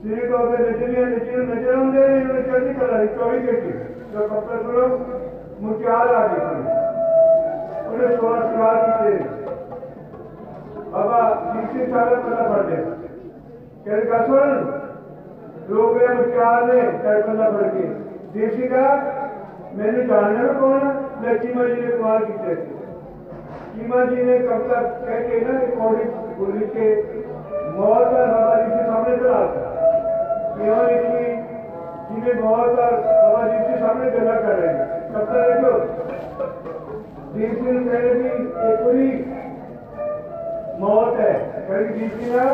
[0.00, 3.72] श्री को नज़र नज़र नज़र होंगे इन्होंने चलती कला चौबीस घंटे।
[4.10, 4.84] जो कपड़ा सुनो
[5.62, 6.42] मुझे हाल आ गई
[7.90, 9.12] उन्हें सोलह सुधार की
[10.90, 12.82] बाबा दीप सिंह साहब पता पड़ गया
[13.84, 14.86] कह रहे
[15.70, 17.86] लोग विचार ने सरपंच बन के
[18.34, 18.84] देसी का
[19.76, 20.84] मैंने जानने में कौन
[21.22, 22.60] मैं चीमा जी ने कुमार की तरह
[23.72, 26.86] चीमा जी ने कविता कह के ना रिकॉर्डिंग बोली के
[27.76, 29.66] मौत का बाबा जी के सामने चला था
[30.62, 31.26] यहाँ लिखी
[32.08, 34.82] जिन्हें मौत का बाबा जी के सामने गला कर रहे हैं।
[35.12, 35.72] कविता देखो
[37.36, 38.28] देसी ने कहे कि
[38.68, 39.10] एक पूरी
[40.80, 41.32] मौत है।
[41.70, 42.44] कहीं देसी ना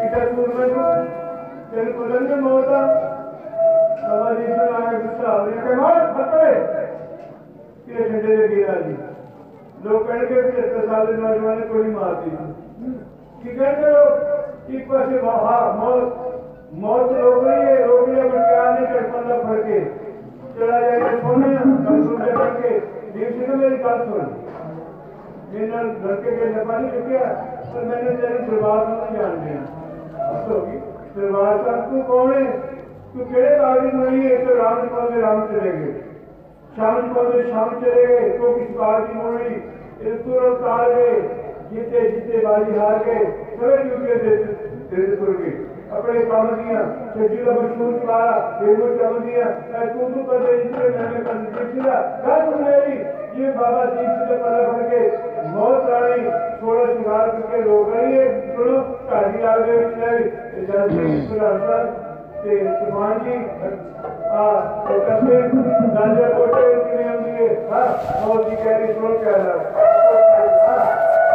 [0.00, 0.72] पिता पूर्वज
[1.70, 2.78] તેને કોલંગે મોટા
[4.00, 6.46] તમારી પર આ ગુસ્સા આવે કે વાત ફટે
[7.86, 8.96] કે ઠંડે ગીરાજી
[9.82, 12.30] लोग कह के भी सत्तर साल के नौजवान को नहीं मारती।
[13.42, 16.00] कि कहते लोग एक बार से बाहर मौत
[16.84, 19.78] मौत तो रोक रही है रोक रही है बट आने के कर पल्ला फड़ के।
[20.56, 22.72] चला जाएगा सोने कंट्रोल से करके
[23.14, 24.26] देवसी ने मेरी बात सुन।
[25.52, 27.30] मैंने लड़के के नेपाली लिख गया
[27.70, 29.60] और मैंने तेरी शुरुआत नहीं जान दिया।
[30.42, 30.76] तो होगी
[31.17, 32.51] ਦਰਬਾਰ ਨੂੰ ਨਹੀਂ ਜਾਣਦੇ ਬਸ ਹੋ ਗਈ ਦਰਬਾਰ ਸਾਹਿਬ ਤੂੰ ਕੌਣ ਹੈ
[33.13, 35.93] ਤੂੰ ਕਿਹੜੇ ਕਾਗਜ਼ ਨੂੰ ਨਹੀਂ ਹੈ ਤੇ ਰਾਮ ਜੀ ਕੋਲ ਰਾਮ ਚਲੇ ਗਏ
[36.75, 39.55] ਸ਼ਾਮ ਜੀ ਕੋਲ ਸ਼ਾਮ ਚਲੇ ਗਏ तो किस बात की मोड़ी
[40.03, 41.11] इस तुरंत आ गए
[41.69, 43.21] जीते जीते बाजी हार गए
[43.53, 44.33] सवे चुके थे
[44.89, 45.51] तेरे तुर गए
[45.91, 46.81] अपने काम दिया
[47.13, 49.45] छज्जी का मशहूर चलाया फिर वो चल दिया
[49.75, 52.97] ऐ तू तू कर दे इसलिए मैंने कर दी सीधा गल सुन मेरी
[53.41, 56.16] ये बाबा दीप सिंह के पल्ले फड़ के बहुत सारे
[56.62, 58.76] थोड़ा सुधार करके लोग हैं। ये हम्म। सुनो
[59.10, 59.78] ढाई लाख के
[62.42, 63.36] ते सुभान जी
[64.30, 64.50] आ
[64.88, 65.38] कस्बे
[65.94, 67.86] राजा कोटे की ने हम दिए। हाँ
[68.50, 71.27] जी कह रही सुन क्या रहा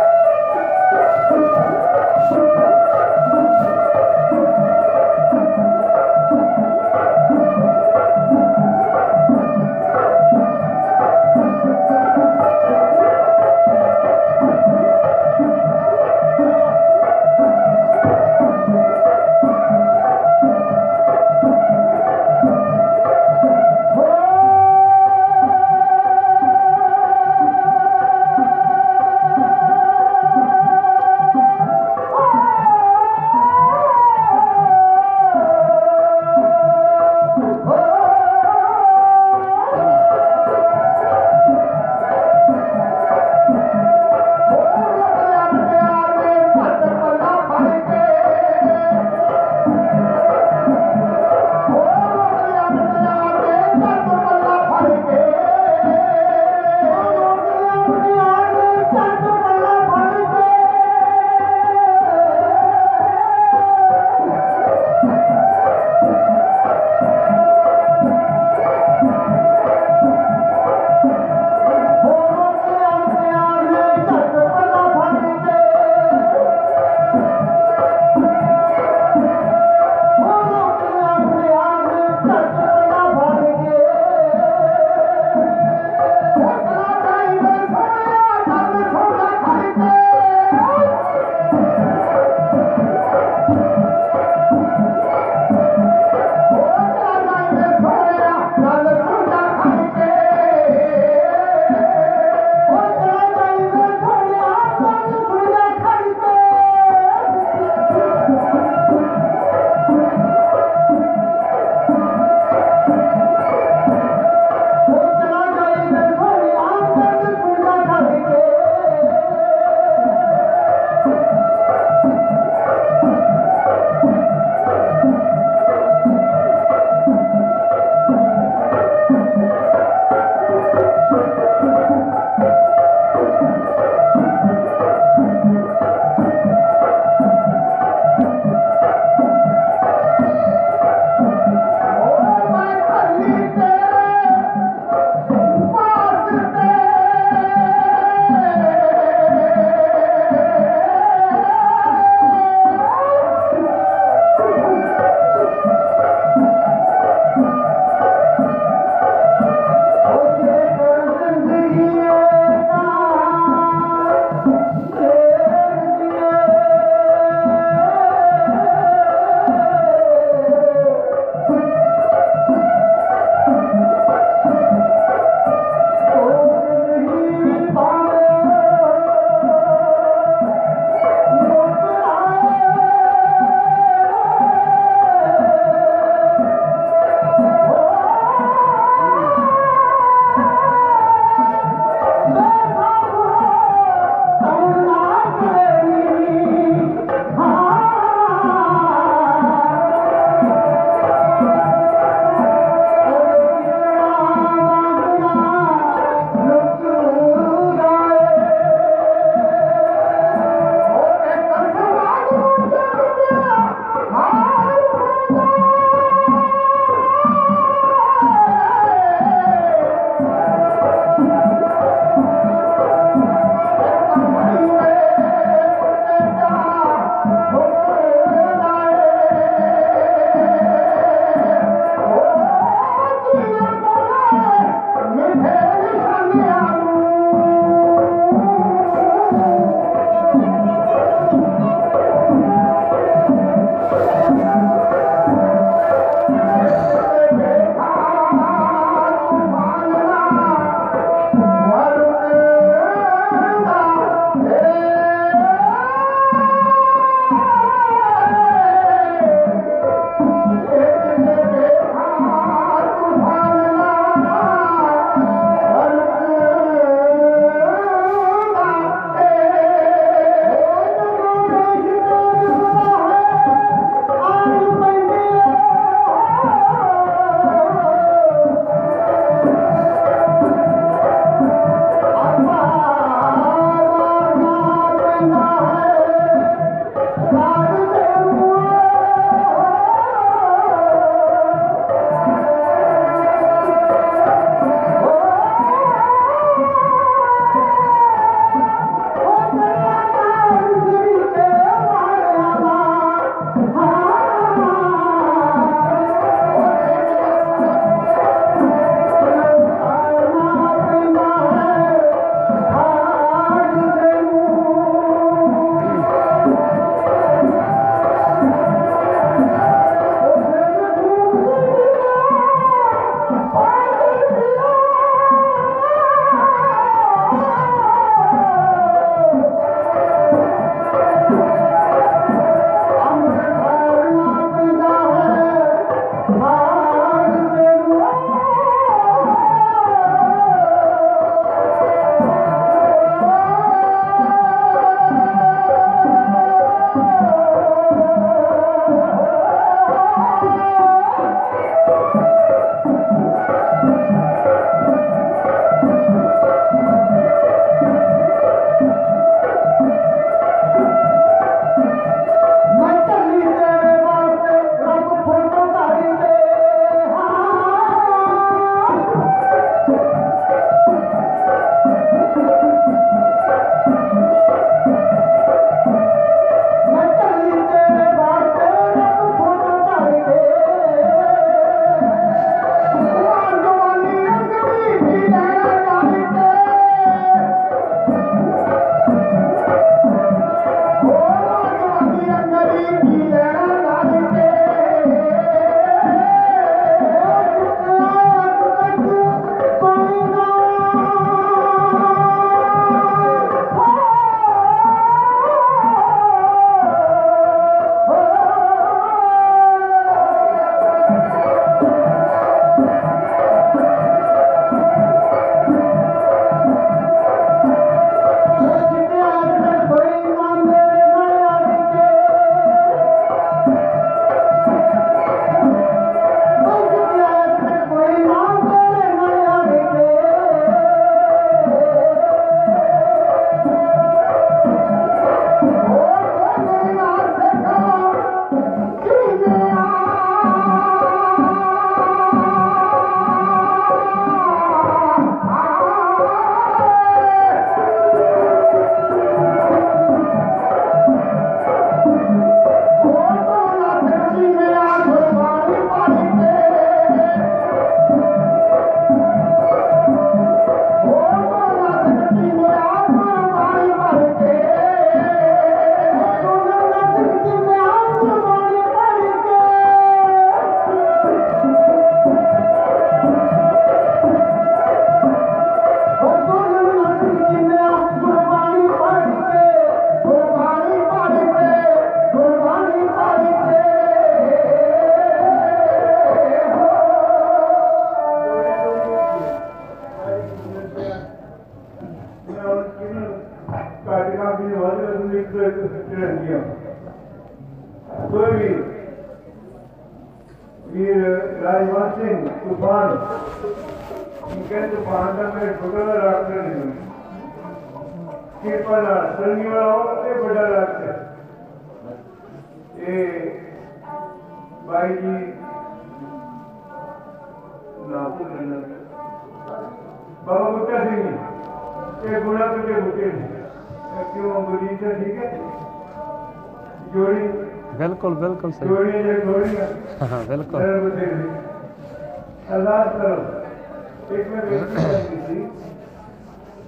[535.47, 535.59] ਸੀ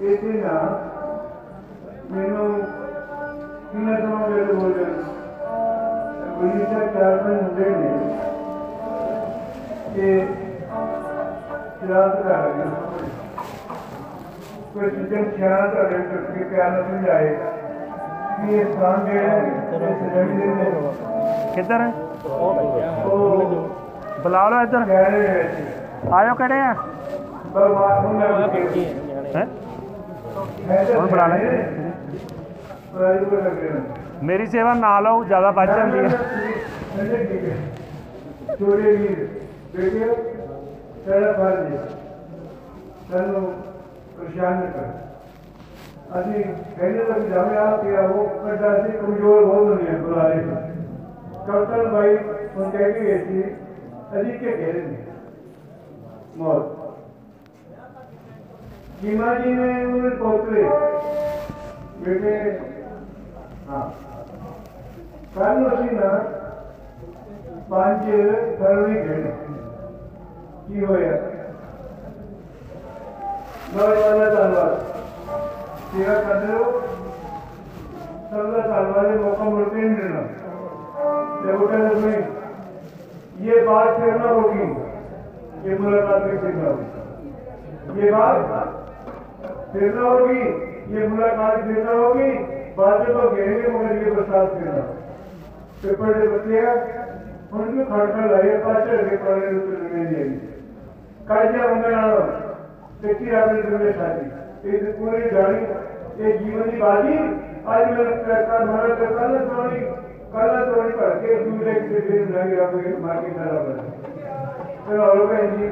[0.02, 0.54] ਇਸੇ ਨਾ
[2.10, 2.46] ਮੈਨੂੰ
[3.72, 5.10] ਕਿੰਨਾ ਸਮਾਂ ਵੇਲੇ ਬੋਲ ਰਹੇ
[6.36, 7.90] ਗੁਰੂ ਸਾਹਿਬ ਚਾਰ ਪੰਜ ਹੁੰਦੇ ਨੇ
[9.94, 10.08] ਕਿ
[11.90, 12.64] ਯਾਦ ਕਰ ਰਹੇ
[14.74, 17.36] ਕੋਈ ਸਿੱਧਮ ਖਿਆਲ ਤੁਹਾਡੇ ਕਰਕੇ ਪਿਆਰ ਨਾਲ ਸਮਝਾਏ
[21.55, 21.81] किधर
[24.23, 24.81] बुला लो इधर।
[26.13, 26.75] आयो कड़े हैं?
[30.95, 31.39] और बुला लें।
[34.23, 36.09] मेरी सेवा ना लो ज़्यादा बच जाती है।
[44.17, 44.55] परेशान
[46.20, 46.42] ਅਸੀਂ
[46.76, 50.40] ਕਹਿੰਦੇ ਤਾਂ ਜਾਵੇਂ ਆ ਕਿ ਉਹ ਕੱਡਾ ਸੀ ਕਮਜ਼ੋਰ ਬਹੁਤ ਹੁੰਦੇ ਬੁਲਾਰੇ
[51.46, 53.42] ਕਪਟਨ ਭਾਈ ਉਹ ਕਹਿ ਕੇ ਗਏ ਸੀ
[54.12, 54.96] ਅਸੀਂ ਕੀ ਕਹਿ ਰਹੇ ਨੇ
[56.36, 56.78] ਮੌਤ
[59.02, 60.64] ਜੀਮਾ ਜੀ ਨੇ ਉਹਨੇ ਪੋਤਰੇ
[62.00, 62.58] ਬੇਟੇ
[63.68, 63.88] ਹਾਂ
[65.36, 66.10] ਕੱਲ ਨੂੰ ਅਸੀਂ ਨਾ
[67.70, 68.10] ਪੰਜ
[68.58, 69.32] ਫਰਵਰੀ ਗਏ
[70.68, 71.12] ਕੀ ਹੋਇਆ
[73.76, 74.64] ਨੌਜਵਾਨਾਂ ਦਾ
[75.85, 76.63] सेवा करते हो?
[78.29, 80.21] सबला सालवारे मौका मिलते ही देना।
[81.45, 82.17] डेवटर में
[83.41, 84.65] ये बात करना होगी।
[85.69, 88.37] ये मुलाकात में सीखना होगी। ये बात
[89.73, 90.41] देना होगी।
[90.95, 92.31] ये मुलाकात देना होगी।
[92.77, 94.81] बाद में तो गहरे के मगर ये बरसात देना
[95.81, 96.59] पेपर डे बच्चे
[97.53, 100.37] उनके खड़खड़ लाइए पाँच लड़के पढ़ने में जाएँगे।
[101.29, 102.19] काजिया मंगल आना
[103.01, 104.25] देखिए आपने तुम्हें शादी।
[104.65, 105.65] એ પૂરી જાણી
[106.19, 107.19] એ જીવનની બાજી
[107.67, 109.83] આજ મેં કરતા મારા કરતા ને તોણી
[110.31, 113.75] કલા તોણી પર કે દૂરે કે દે લાગી આપણે બાકી ના લાગે
[114.87, 115.71] તો અરવિંદજી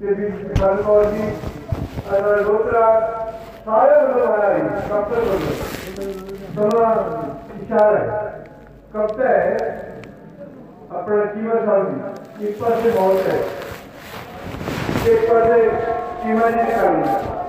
[0.00, 1.30] તે બી કાલકોજી
[2.10, 2.92] અને રોતરા
[3.64, 6.92] સારા બોલો મારા ડોક્ટર બોલો સવા
[7.56, 8.22] ઇશારા
[8.94, 9.58] कब है
[10.92, 13.36] अपना जीवन सामने एक पर से बहुत है
[15.12, 15.60] एक पर से
[16.24, 17.41] जीवन जी का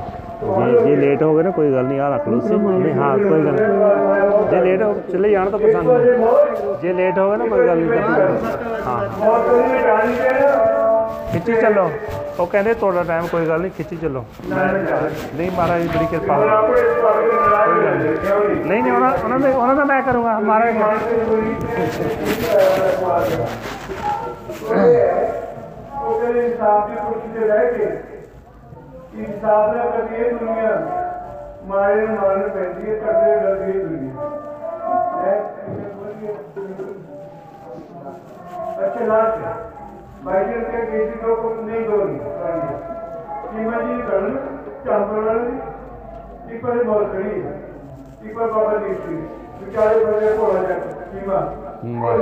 [0.43, 3.17] ਜੇ ਜੇ ਲੇਟ ਹੋ ਗਏ ਨਾ, ਕੋਈ ਗੱਲ ਨਹੀਂ ਆ ਰੱਖ ਲਓ ਤੁਸੀਂ। ਨਹੀਂ, ਹਾਂ,
[3.17, 7.37] ਕੋਈ ਗੱਲ ਨਹੀਂ। ਜੇ ਲੇਟ ਹੋ, ਚਲੇ ਜਾਣ ਤਾਂ ਪਸੰਦ ਨਹੀਂ ਜੇ ਲੇਟ ਹੋ ਗਏ
[7.37, 8.01] ਨਾ, ਕੋਈ ਗੱਲ ਨਹੀਂ
[8.85, 10.31] ਹਾਂ ਮੌਤ ਦੀ ਕਹਾਣੀ ਹੈ।
[11.31, 11.89] ਖਿੱਚੀ ਚੱਲੋ।
[12.39, 16.49] ਉਹ ਕਹਿੰਦੇ ਤੁਹਾਡਾ ਟਾਈਮ ਕੋਈ ਗੱਲ ਨਹੀਂ, ਖਿੱਚੀ ਚੱਲੋ। ਨਹੀਂ ਮਹਾਰਾਜ ਦੀ ਬੜੀ ਕਿਰਪਾ। ਹੁਣ
[16.49, 19.75] ਆਪਣੇ ਸਵਾਗਤ ਦੇ ਨਾਲ ਕੋਈ ਗੱਲ ਨਹੀਂ। ਕਿਉਂ ਨਹੀਂ ਨਹੀਂ ਨਹੀਂ ਉਹਨਾਂ ਉਹਨਾਂ ਦੇ ਉਹਨਾਂ
[19.75, 20.75] ਦਾ ਮੈਂ ਕਰੂੰਗਾ, ਮਹਾਰਾਜ
[26.03, 27.85] ਉਹ ਕਹਿੰਦੇ ਇਨਸਾਫ ਦੀ ਕੁਰਸੀ ਤੇ ਰਹਿ ਕੇ
[29.14, 30.72] ਇਨਸਾਫ ਨਾਲ ਕਦੀ ਇਹ ਦੁਨੀਆ
[31.66, 34.26] ਮਾਰੇ ਨੂੰ ਮਾਰਨ ਪੈਂਦੀ ਹੈ ਕਰਦੇ ਲੱਗਦੀ ਇਹ ਦੁਨੀਆ
[35.16, 35.32] ਹੈ
[38.78, 39.66] ਅੱਛਾ ਲਾਸਟ
[40.24, 42.16] ਭਾਈ ਜੀ ਕੇ ਕਿਸੇ को कुछ नहीं दोगी
[43.50, 44.34] सीमा जी करण
[44.84, 45.22] चांपड़
[46.48, 47.52] एक पर बहुत खड़ी है
[48.22, 49.20] एक पर बाबा दीप सिंह
[49.60, 51.38] बेचारे बड़े को आ जाए सीमा
[51.98, 52.20] वाह।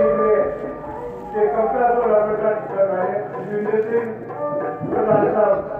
[1.35, 4.07] ये कपड़ा थोड़ा बेटा लगाए जिंदे सिंह
[4.87, 5.80] प्रधान साहब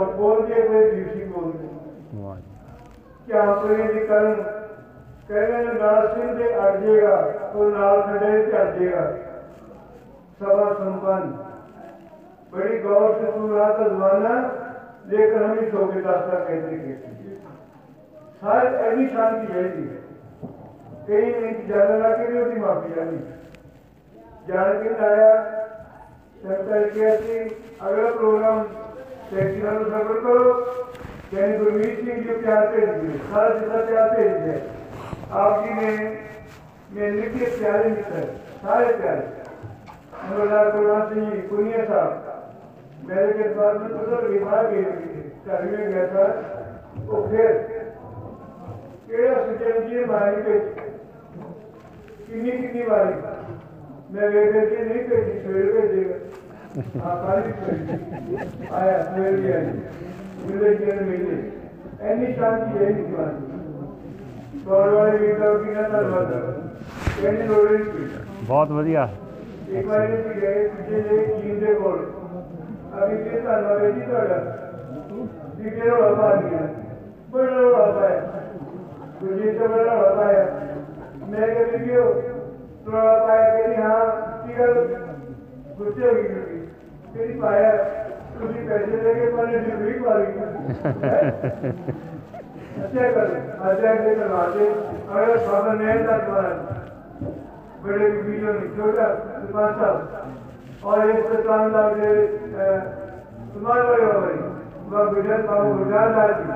[0.00, 1.64] और बोलते हुए ऋषि बोलते
[3.26, 4.26] क्या अपने निकल
[5.28, 7.16] कहने नासिन से अड़जेगा
[7.52, 9.04] तो नाल खड़े से अड़जेगा
[10.40, 11.28] सभा संपन्न।
[12.52, 14.34] बड़ी गौर से सुन रहा था जमाना,
[15.10, 17.08] लेकर हम इस होगी दास्ता कहते कहते
[18.40, 19.86] सारे ऐसी शांति रहेगी
[21.06, 23.18] कहीं नहीं जाने ना के लिए होती, माफ़ी जानी
[24.48, 25.32] जाने के लिए आया,
[26.42, 27.38] शंकर कहती
[27.80, 28.58] अगला प्रोग्राम
[29.32, 30.44] वालों सफ़र करो
[31.34, 34.56] यानी गुरमीत जो प्यार भेज दिए। सारा जितना प्यार भेज दिया।
[35.40, 35.90] आप ने
[36.92, 38.22] मेरे के प्यारे मित्र
[38.62, 39.24] सारे प्यारे
[40.30, 42.10] मनोहर कुलवंत सिंह जी कुनिया साहब।
[43.08, 44.82] मेरे के बाद में तो सर बीमार गए
[45.46, 46.24] घर में गया था।
[47.06, 47.48] तो फिर
[49.06, 50.58] केड़ा सुजन जी मारी पे
[52.26, 53.14] किन्नी किन्नी मारी
[54.12, 56.16] मैं वे के नहीं भेजी, सवेरे भेजेगा।
[56.97, 59.65] हाँ काली भेजी आया सवेरे भी आई
[60.45, 61.37] मिले जी ने मिले
[62.05, 66.31] ऐनी शांति है नहीं जवानी दौड़ वाले वीटा की ना धन्यवाद
[67.15, 69.03] कहने लोड़े नहीं ਬਹੁਤ ਵਧੀਆ
[69.69, 71.99] ਇੱਕ ਵਾਰੀ ਅਸੀਂ ਗਏ ਪਿੱਛੇ ਜੇ ਚੀਨ ਦੇ ਕੋਲ
[72.95, 74.37] ਅਭੀ ਕੇ ਧੰਨਵਾਦ ਹੈ ਜੀ ਤੁਹਾਡਾ
[75.55, 76.67] ਵੀ ਕਿਹੜਾ ਰੌਲਾ ਪਾ ਗਿਆ
[77.31, 78.43] ਬੜਾ ਰੌਲਾ ਪਾਇਆ
[79.21, 80.45] ਗੁਰਜੀਤ ਤੋਂ ਬੜਾ ਰੌਲਾ ਪਾਇਆ
[81.29, 82.03] ਮੈਂ ਕਿਹਾ ਵੀਡੀਓ
[82.87, 84.05] ਰੌਲਾ ਪਾਇਆ ਕਿ ਨਹੀਂ ਹਾਂ
[84.43, 84.73] ਕੀ ਗੱਲ
[85.77, 86.13] ਗੁੱਸੇ
[87.09, 87.71] ਹੋ ਗਈ ਮੇਰੀ ਕਿਹੜੀ ਪਾਇਆ
[88.39, 90.31] ਤੁਸੀਂ ਪੈਸੇ ਲੈ ਕੇ ਪਾਣੇ ਡਿਗਰੀ ਪਾ ਲਈ
[92.83, 93.29] ਅੱਛਾ ਕਰ
[93.71, 94.69] ਅੱਛਾ ਕੇ ਕਰਵਾਤੇ
[95.11, 96.75] ਅਗਰ ਸਾਡਾ ਨੇਮ ਦਾ ਦੁਆਰਾ
[97.85, 99.07] बड़े वीडियो में छोटा
[99.39, 102.07] दुकान साहब और इस दुकानदार के
[103.51, 104.39] तुम्हारे बड़े बाबा जी
[104.87, 106.47] वह गुजर बाबू गुजरात लाल जी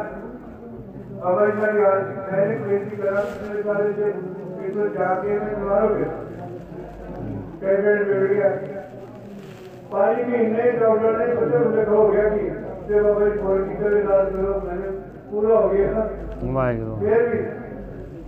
[1.20, 4.10] बाबा जी मेरी आज मैंने बेनती करा मेरे सारे से
[4.56, 6.10] कि तो जाके मैं तुम्हारोगे
[7.62, 8.50] कई बेर बिगड़ गया
[9.95, 12.45] पानी महीने डॉक्टर ने पता मुझे हो गया कि
[12.87, 14.89] ते बाबा जी थोड़ा ठीक करे इलाज करो मैंने
[15.31, 16.03] पूरा हो गया।
[16.57, 17.39] वाहेगुरु। फिर भी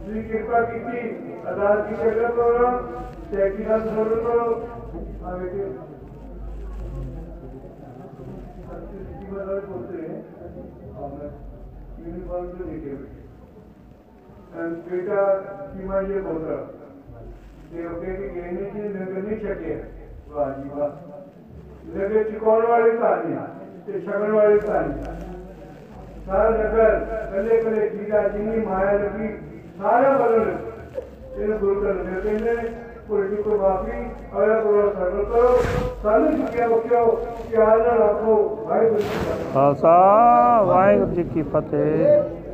[0.04, 1.00] श्री कृपा की थी
[1.46, 2.76] अदालत की जगह प्रोग्राम
[3.30, 4.46] चेकिंग का ज़रूर करो।
[5.22, 5.90] हाँ आगे हाँ,
[12.82, 12.94] के
[14.88, 15.20] बेटा
[15.70, 16.60] सीमा ये बोल रहा।
[17.70, 19.74] देवते की गहने की नगर नहीं शके
[20.34, 20.92] वाह जी वाह।
[21.86, 23.46] लगे चिकौन वाली कहानियाँ
[23.88, 25.14] ये छगन वाली कहानियाँ
[26.26, 26.90] सारा नगर
[27.32, 29.28] कले कले जीरा जिन्नी माया लगी,
[29.78, 30.46] सारा बदल
[31.42, 32.62] इन गुरु कर लेते हैं।
[33.08, 33.98] पुलिस को माफ़ी,
[34.34, 35.50] अगर पूरा सर्व करो,
[36.02, 37.02] सारी चुकिया उठो
[37.50, 38.34] प्यार न रखो,
[38.68, 39.02] भाई गुरु
[39.52, 39.94] खालसा,
[40.62, 42.45] वाहेगुरु जी की फतेह।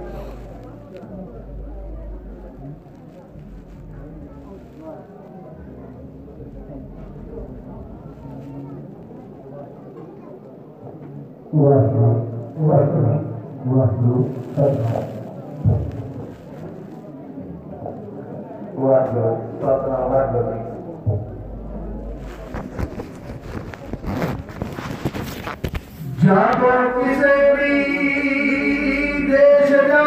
[11.52, 12.04] वास्तु
[12.66, 13.00] वास्तु
[13.70, 14.12] वास्तु
[18.82, 19.24] वास्तु
[20.12, 20.40] वास्तु
[26.24, 27.74] जागो किसे भी
[29.28, 30.02] देश का